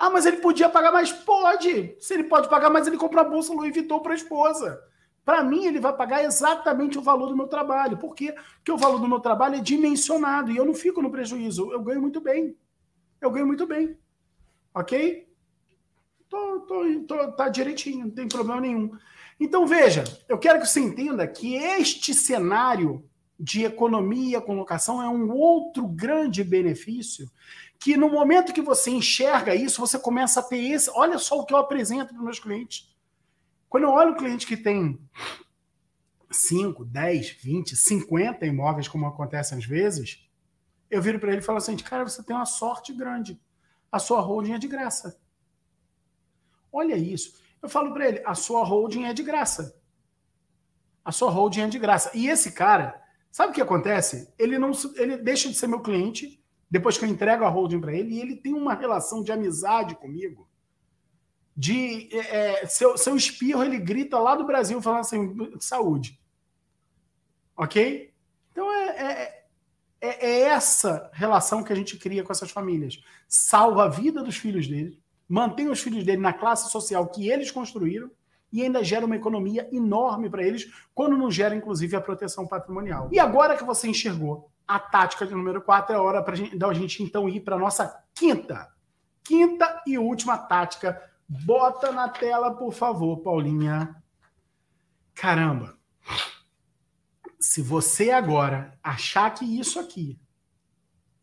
[0.00, 1.10] Ah, mas ele podia pagar mais?
[1.10, 1.96] Pode.
[1.98, 4.80] Se ele pode pagar mais, ele compra a bolsa Louis Vuitton para a esposa.
[5.24, 7.98] Para mim, ele vai pagar exatamente o valor do meu trabalho.
[7.98, 8.32] Por quê?
[8.58, 11.72] Porque o valor do meu trabalho é dimensionado e eu não fico no prejuízo.
[11.72, 12.56] Eu ganho muito bem.
[13.20, 13.98] Eu ganho muito bem.
[14.72, 15.28] Ok?
[16.28, 18.96] Tô, tô, tô, tá direitinho, não tem problema nenhum.
[19.40, 23.04] Então, veja, eu quero que você entenda que este cenário
[23.38, 27.28] de economia com locação é um outro grande benefício
[27.78, 30.90] que no momento que você enxerga isso, você começa a ter esse.
[30.90, 32.94] Olha só o que eu apresento para os meus clientes.
[33.68, 34.98] Quando eu olho um cliente que tem
[36.30, 40.28] 5, 10, 20, 50 imóveis, como acontece às vezes,
[40.90, 43.40] eu viro para ele e falo assim: cara, você tem uma sorte grande.
[43.90, 45.20] A sua holding é de graça.
[46.72, 47.40] Olha isso.
[47.62, 49.80] Eu falo para ele: a sua holding é de graça.
[51.04, 52.10] A sua holding é de graça.
[52.14, 54.32] E esse cara, Sabe o que acontece?
[54.38, 57.92] Ele não ele deixa de ser meu cliente depois que eu entrego a holding para
[57.92, 60.48] ele e ele tem uma relação de amizade comigo.
[61.56, 66.20] De é, é, seu, seu espirro ele grita lá do Brasil falando assim saúde,
[67.56, 68.12] ok?
[68.52, 69.44] Então é, é,
[70.00, 73.02] É, é essa relação que a gente cria com essas famílias.
[73.26, 74.96] Salva a vida dos filhos deles,
[75.28, 78.08] mantém os filhos dele na classe social que eles construíram
[78.52, 83.08] e ainda gera uma economia enorme para eles, quando não gera, inclusive, a proteção patrimonial.
[83.10, 87.02] E agora que você enxergou a tática de número 4, é hora para a gente
[87.02, 88.70] então ir para a nossa quinta,
[89.24, 91.02] quinta e última tática.
[91.26, 93.96] Bota na tela, por favor, Paulinha.
[95.14, 95.76] Caramba.
[97.40, 100.20] Se você agora achar que isso aqui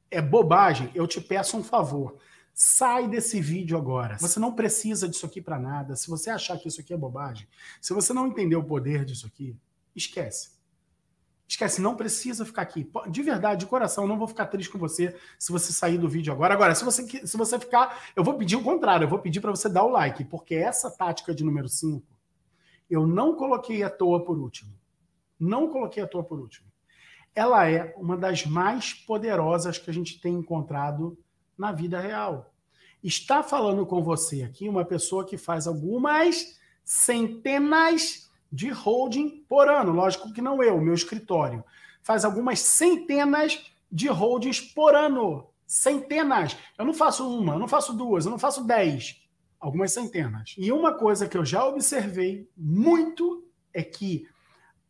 [0.09, 2.17] é bobagem, eu te peço um favor
[2.57, 4.17] Sai desse vídeo agora.
[4.17, 5.93] Você não precisa disso aqui para nada.
[5.97, 7.45] Se você achar que isso aqui é bobagem,
[7.81, 9.59] se você não entender o poder disso aqui,
[9.93, 10.54] esquece.
[11.47, 12.89] Esquece, não precisa ficar aqui.
[13.07, 16.33] De verdade, de coração, não vou ficar triste com você se você sair do vídeo
[16.33, 16.53] agora.
[16.53, 19.51] Agora, se você, se você ficar, eu vou pedir o contrário, eu vou pedir para
[19.51, 22.03] você dar o like, porque essa tática de número 5,
[22.89, 24.73] eu não coloquei à toa por último.
[25.39, 26.67] Não coloquei à toa por último.
[27.35, 31.17] Ela é uma das mais poderosas que a gente tem encontrado
[31.57, 32.53] na vida real.
[33.03, 38.24] Está falando com você aqui uma pessoa que faz algumas centenas
[38.55, 39.91] de holding por ano.
[39.91, 41.61] Lógico que não eu, meu escritório.
[42.01, 45.49] Faz algumas centenas de holdings por ano.
[45.67, 46.55] Centenas.
[46.77, 49.21] Eu não faço uma, eu não faço duas, eu não faço dez.
[49.59, 50.55] Algumas centenas.
[50.57, 54.25] E uma coisa que eu já observei muito é que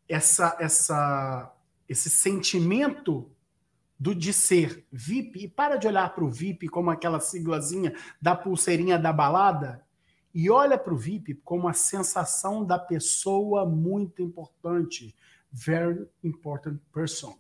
[0.08, 1.52] essa, essa,
[1.90, 3.32] esse sentimento
[3.98, 8.36] do de ser VIP e para de olhar para o VIP como aquela siglazinha da
[8.36, 9.85] pulseirinha da balada
[10.36, 15.16] e olha para o VIP como a sensação da pessoa muito importante,
[15.50, 17.38] very important person.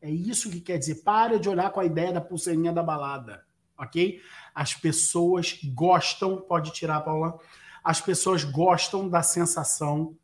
[0.00, 1.02] É isso que quer dizer.
[1.02, 3.44] Para de olhar com a ideia da pulseirinha da balada,
[3.76, 4.22] ok?
[4.54, 7.40] As pessoas gostam, pode tirar, Paula.
[7.82, 10.16] As pessoas gostam da sensação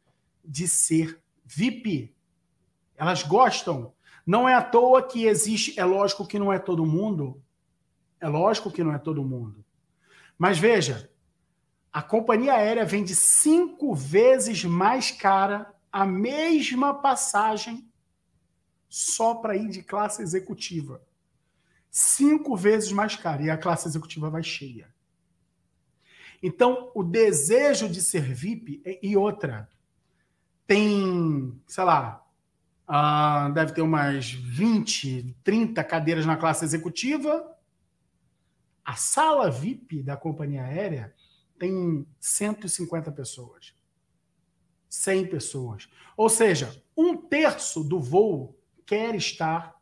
[0.45, 2.15] de ser VIP.
[2.97, 3.93] Elas gostam.
[4.25, 7.43] Não é à toa que existe, é lógico que não é todo mundo,
[8.21, 9.65] é lógico que não é todo mundo.
[10.39, 11.11] Mas veja,
[11.95, 17.89] a companhia aérea vende cinco vezes mais cara a mesma passagem
[18.89, 21.01] só para ir de classe executiva.
[21.89, 24.93] Cinco vezes mais cara e a classe executiva vai cheia.
[26.43, 29.71] Então, o desejo de ser VIP e outra
[30.67, 32.21] tem, sei lá,
[32.87, 37.51] Uh, deve ter umas 20, 30 cadeiras na classe executiva.
[38.85, 41.15] A sala VIP da companhia aérea
[41.59, 43.75] tem 150 pessoas.
[44.89, 45.89] 100 pessoas.
[46.17, 49.75] Ou seja, um terço do voo quer estar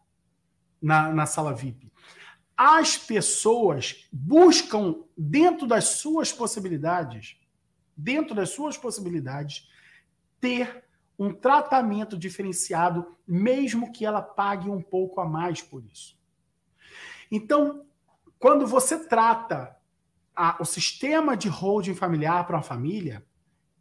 [0.81, 1.93] na, na sala VIP.
[2.57, 7.37] As pessoas buscam, dentro das suas possibilidades,
[7.97, 9.69] dentro das suas possibilidades,
[10.41, 10.85] ter
[11.19, 16.19] um tratamento diferenciado, mesmo que ela pague um pouco a mais por isso.
[17.31, 17.87] Então,
[18.39, 19.77] quando você trata
[20.43, 23.25] a, o sistema de holding familiar para uma família,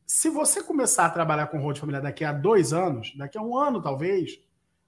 [0.05, 3.57] se você começar a trabalhar com holding familiar daqui a dois anos, daqui a um
[3.57, 4.39] ano talvez,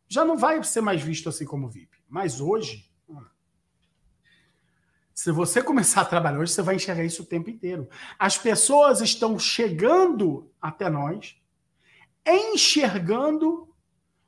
[0.08, 1.98] já não vai ser mais visto assim como VIP.
[2.08, 2.88] Mas hoje,
[5.16, 7.90] se você começar a trabalhar hoje, você vai enxergar isso o tempo inteiro.
[8.20, 11.36] As pessoas estão chegando até nós
[12.24, 13.68] enxergando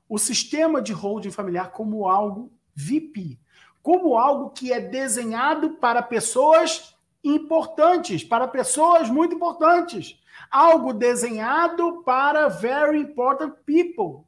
[0.10, 3.40] o sistema de holding familiar como algo VIP,
[3.84, 6.95] como algo que é desenhado para pessoas
[7.26, 10.22] importantes, para pessoas muito importantes,
[10.52, 14.26] algo desenhado para very important people,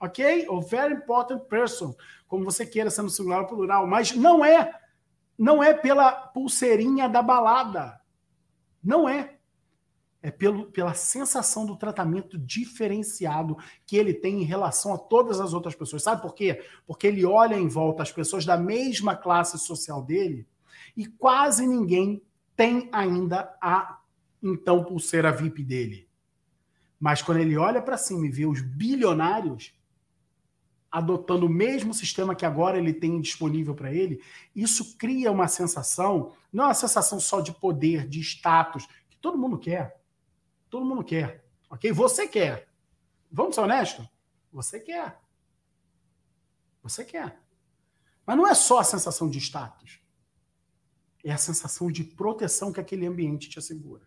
[0.00, 0.46] ok?
[0.48, 1.94] Ou very important person,
[2.28, 4.72] como você queira, sendo singular ou plural, mas não é,
[5.36, 8.00] não é pela pulseirinha da balada,
[8.82, 9.36] não é
[10.24, 15.52] é pelo, pela sensação do tratamento diferenciado que ele tem em relação a todas as
[15.52, 16.04] outras pessoas.
[16.04, 16.64] Sabe por quê?
[16.86, 20.46] Porque ele olha em volta as pessoas da mesma classe social dele
[20.96, 22.22] e quase ninguém
[22.56, 24.00] tem ainda a
[24.42, 26.08] então pulseira VIP dele.
[26.98, 29.74] Mas quando ele olha para cima e vê os bilionários
[30.90, 34.22] adotando o mesmo sistema que agora ele tem disponível para ele,
[34.54, 39.38] isso cria uma sensação, não é uma sensação só de poder, de status, que todo
[39.38, 40.02] mundo quer
[40.72, 41.44] Todo mundo quer.
[41.68, 41.92] Ok?
[41.92, 42.66] Você quer.
[43.30, 44.08] Vamos ser honestos?
[44.50, 45.20] Você quer.
[46.82, 47.38] Você quer.
[48.24, 50.00] Mas não é só a sensação de status.
[51.24, 54.02] É a sensação de proteção que aquele ambiente te assegura.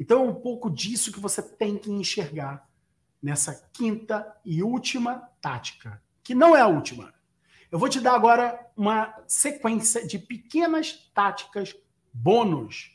[0.00, 2.68] Então é um pouco disso que você tem que enxergar
[3.22, 7.14] nessa quinta e última tática, que não é a última.
[7.70, 11.74] Eu vou te dar agora uma sequência de pequenas táticas
[12.12, 12.92] bônus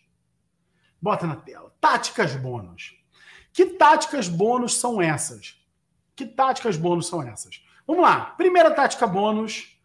[1.01, 1.73] Bota na tela.
[1.79, 2.95] Táticas bônus.
[3.53, 5.55] Que táticas bônus são essas?
[6.15, 7.63] Que táticas bônus são essas?
[7.85, 8.25] Vamos lá.
[8.37, 9.79] Primeira tática bônus.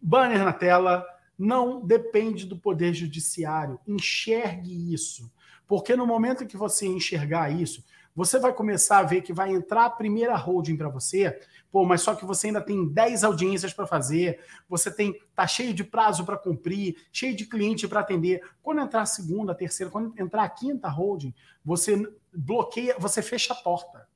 [0.00, 1.06] Banner na tela.
[1.38, 3.78] Não depende do poder judiciário.
[3.86, 5.30] Enxergue isso.
[5.66, 7.84] Porque no momento que você enxergar isso,
[8.16, 11.38] você vai começar a ver que vai entrar a primeira holding para você,
[11.70, 15.74] pô, mas só que você ainda tem 10 audiências para fazer, você tem tá cheio
[15.74, 18.40] de prazo para cumprir, cheio de cliente para atender.
[18.62, 23.52] Quando entrar a segunda, a terceira, quando entrar a quinta holding, você bloqueia, você fecha
[23.52, 24.08] a porta.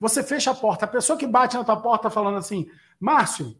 [0.00, 0.86] Você fecha a porta.
[0.86, 3.58] A pessoa que bate na tua porta falando assim, Márcio,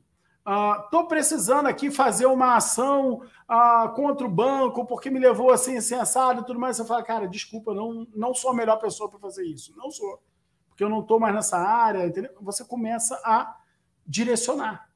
[0.84, 3.20] Estou uh, precisando aqui fazer uma ação
[3.50, 6.78] uh, contra o banco porque me levou assim, assado e tudo mais.
[6.78, 9.76] Você fala, cara, desculpa, não, não sou a melhor pessoa para fazer isso.
[9.76, 10.22] Não sou.
[10.70, 12.06] Porque eu não estou mais nessa área.
[12.06, 12.32] Entendeu?
[12.40, 13.58] Você começa a
[14.06, 14.88] direcionar.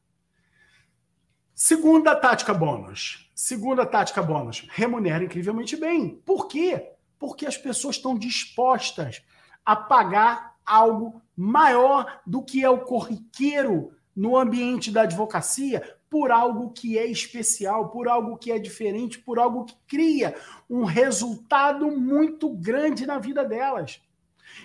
[1.55, 3.31] Segunda tática bônus.
[3.35, 4.67] Segunda tática bônus.
[4.71, 6.17] Remunera incrivelmente bem.
[6.25, 6.95] Por quê?
[7.19, 9.23] Porque as pessoas estão dispostas
[9.67, 16.71] a pagar algo maior do que é o corriqueiro no ambiente da advocacia por algo
[16.71, 20.35] que é especial, por algo que é diferente, por algo que cria
[20.69, 24.01] um resultado muito grande na vida delas.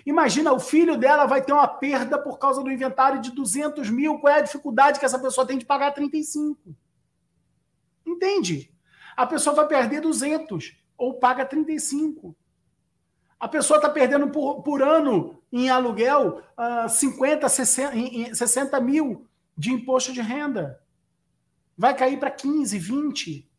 [0.04, 4.18] Imagina, o filho dela vai ter uma perda por causa do inventário de 200 mil.
[4.18, 6.76] Qual é a dificuldade que essa pessoa tem de pagar 35?
[8.06, 8.70] Entende?
[9.16, 12.36] A pessoa vai perder 200 ou paga 35.
[13.40, 19.27] A pessoa está perdendo por, por ano em aluguel uh, 50, 60, 60 mil
[19.58, 20.80] de imposto de renda.
[21.76, 23.50] Vai cair para 15, 20.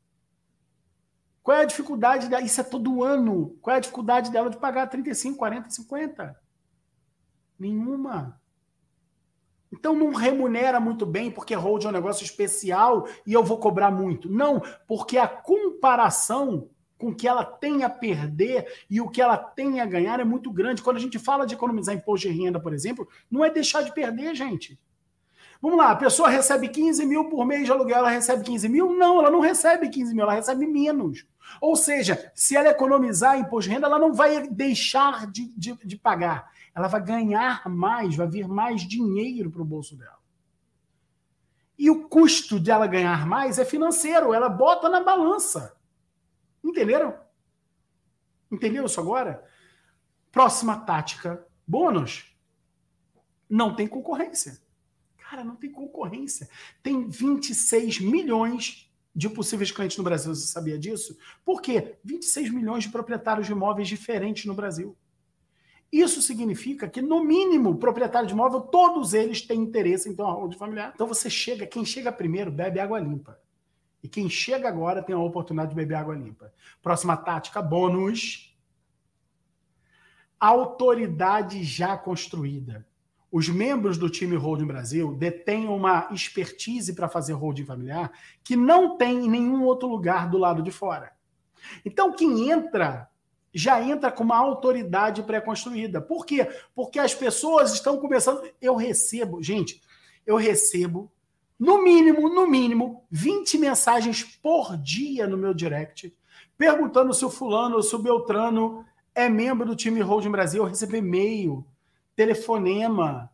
[1.43, 2.41] Qual é a dificuldade dela?
[2.41, 3.57] Isso é todo ano.
[3.61, 6.39] Qual é a dificuldade dela de pagar 35, 40, 50?
[7.59, 8.39] Nenhuma.
[9.71, 13.91] Então não remunera muito bem porque hold é um negócio especial e eu vou cobrar
[13.91, 14.29] muito.
[14.29, 19.37] Não, porque a comparação com o que ela tem a perder e o que ela
[19.37, 20.81] tem a ganhar é muito grande.
[20.81, 23.93] Quando a gente fala de economizar imposto de renda, por exemplo, não é deixar de
[23.93, 24.79] perder, gente.
[25.61, 28.93] Vamos lá, a pessoa recebe 15 mil por mês de aluguel, ela recebe 15 mil?
[28.95, 31.25] Não, ela não recebe 15 mil, ela recebe menos.
[31.59, 35.97] Ou seja, se ela economizar imposto de renda, ela não vai deixar de, de, de
[35.97, 36.49] pagar.
[36.73, 40.17] Ela vai ganhar mais, vai vir mais dinheiro para o bolso dela.
[41.77, 45.75] E o custo dela ganhar mais é financeiro, ela bota na balança.
[46.63, 47.17] Entenderam?
[48.51, 49.45] Entendeu isso agora?
[50.31, 52.33] Próxima tática: bônus.
[53.49, 54.61] Não tem concorrência.
[55.29, 56.49] Cara, não tem concorrência.
[56.81, 60.33] Tem 26 milhões de possíveis clientes no Brasil.
[60.33, 61.15] Você sabia disso?
[61.45, 61.99] Por quê?
[62.03, 64.97] 26 milhões de proprietários de imóveis diferentes no Brasil.
[65.91, 70.33] Isso significa que, no mínimo, proprietário de imóvel, todos eles têm interesse em ter uma
[70.33, 70.93] holding familiar.
[70.95, 73.39] Então você chega, quem chega primeiro bebe água limpa.
[74.01, 76.51] E quem chega agora tem a oportunidade de beber água limpa.
[76.81, 78.57] Próxima tática, bônus.
[80.39, 82.88] Autoridade já construída
[83.31, 88.11] os membros do time Holding Brasil detêm uma expertise para fazer holding familiar
[88.43, 91.11] que não tem em nenhum outro lugar do lado de fora.
[91.85, 93.07] Então, quem entra
[93.53, 95.99] já entra com uma autoridade pré-construída.
[95.99, 96.47] Por quê?
[96.75, 98.43] Porque as pessoas estão começando.
[98.61, 99.81] Eu recebo, gente,
[100.25, 101.11] eu recebo,
[101.57, 106.15] no mínimo, no mínimo, 20 mensagens por dia no meu direct,
[106.57, 110.63] perguntando se o fulano ou se o Beltrano é membro do time Holding Brasil.
[110.63, 111.65] Eu recebo e-mail
[112.19, 113.31] telefonema.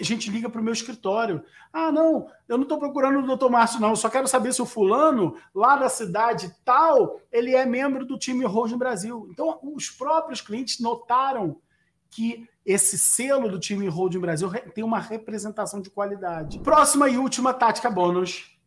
[0.00, 1.44] A gente liga para o meu escritório.
[1.70, 3.90] Ah, não, eu não estou procurando o doutor Márcio, não.
[3.90, 8.18] Eu só quero saber se o fulano, lá da cidade tal, ele é membro do
[8.18, 9.28] time Hoje no Brasil.
[9.30, 11.60] Então, os próprios clientes notaram
[12.08, 16.58] que esse selo do time Holding Brasil tem uma representação de qualidade.
[16.60, 18.58] Próxima e última tática bônus: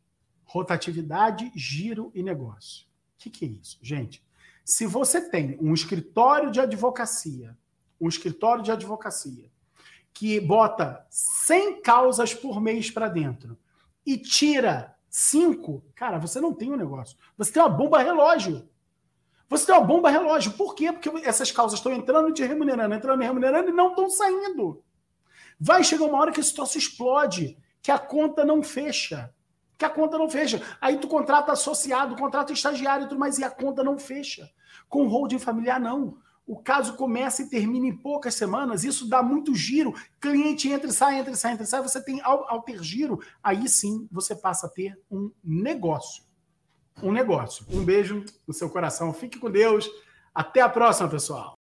[0.43, 2.85] rotatividade, giro e negócio.
[2.85, 3.79] O que, que é isso?
[3.81, 4.23] Gente,
[4.63, 7.57] se você tem um escritório de advocacia
[8.03, 9.49] um escritório de advocacia
[10.13, 13.57] que bota 100 causas por mês para dentro
[14.05, 17.17] e tira cinco, cara, você não tem um negócio.
[17.37, 18.67] Você tem uma bomba relógio.
[19.49, 20.51] Você tem uma bomba relógio.
[20.51, 20.91] Por quê?
[20.91, 24.83] Porque essas causas estão entrando e te remunerando, entrando e remunerando e não estão saindo.
[25.59, 29.33] Vai chegar uma hora que esse troço explode, que a conta não fecha.
[29.77, 30.61] Que a conta não fecha.
[30.81, 34.51] Aí tu contrata associado, contrata estagiário e tudo mais, e a conta não fecha.
[34.89, 39.55] Com holding familiar, não o caso começa e termina em poucas semanas, isso dá muito
[39.55, 42.61] giro, cliente entra e sai, entra e sai, entra e sai, você tem, ao, ao
[42.61, 46.23] ter giro, aí sim você passa a ter um negócio.
[47.01, 47.65] Um negócio.
[47.69, 49.89] Um beijo no seu coração, fique com Deus,
[50.33, 51.51] até a próxima, pessoal.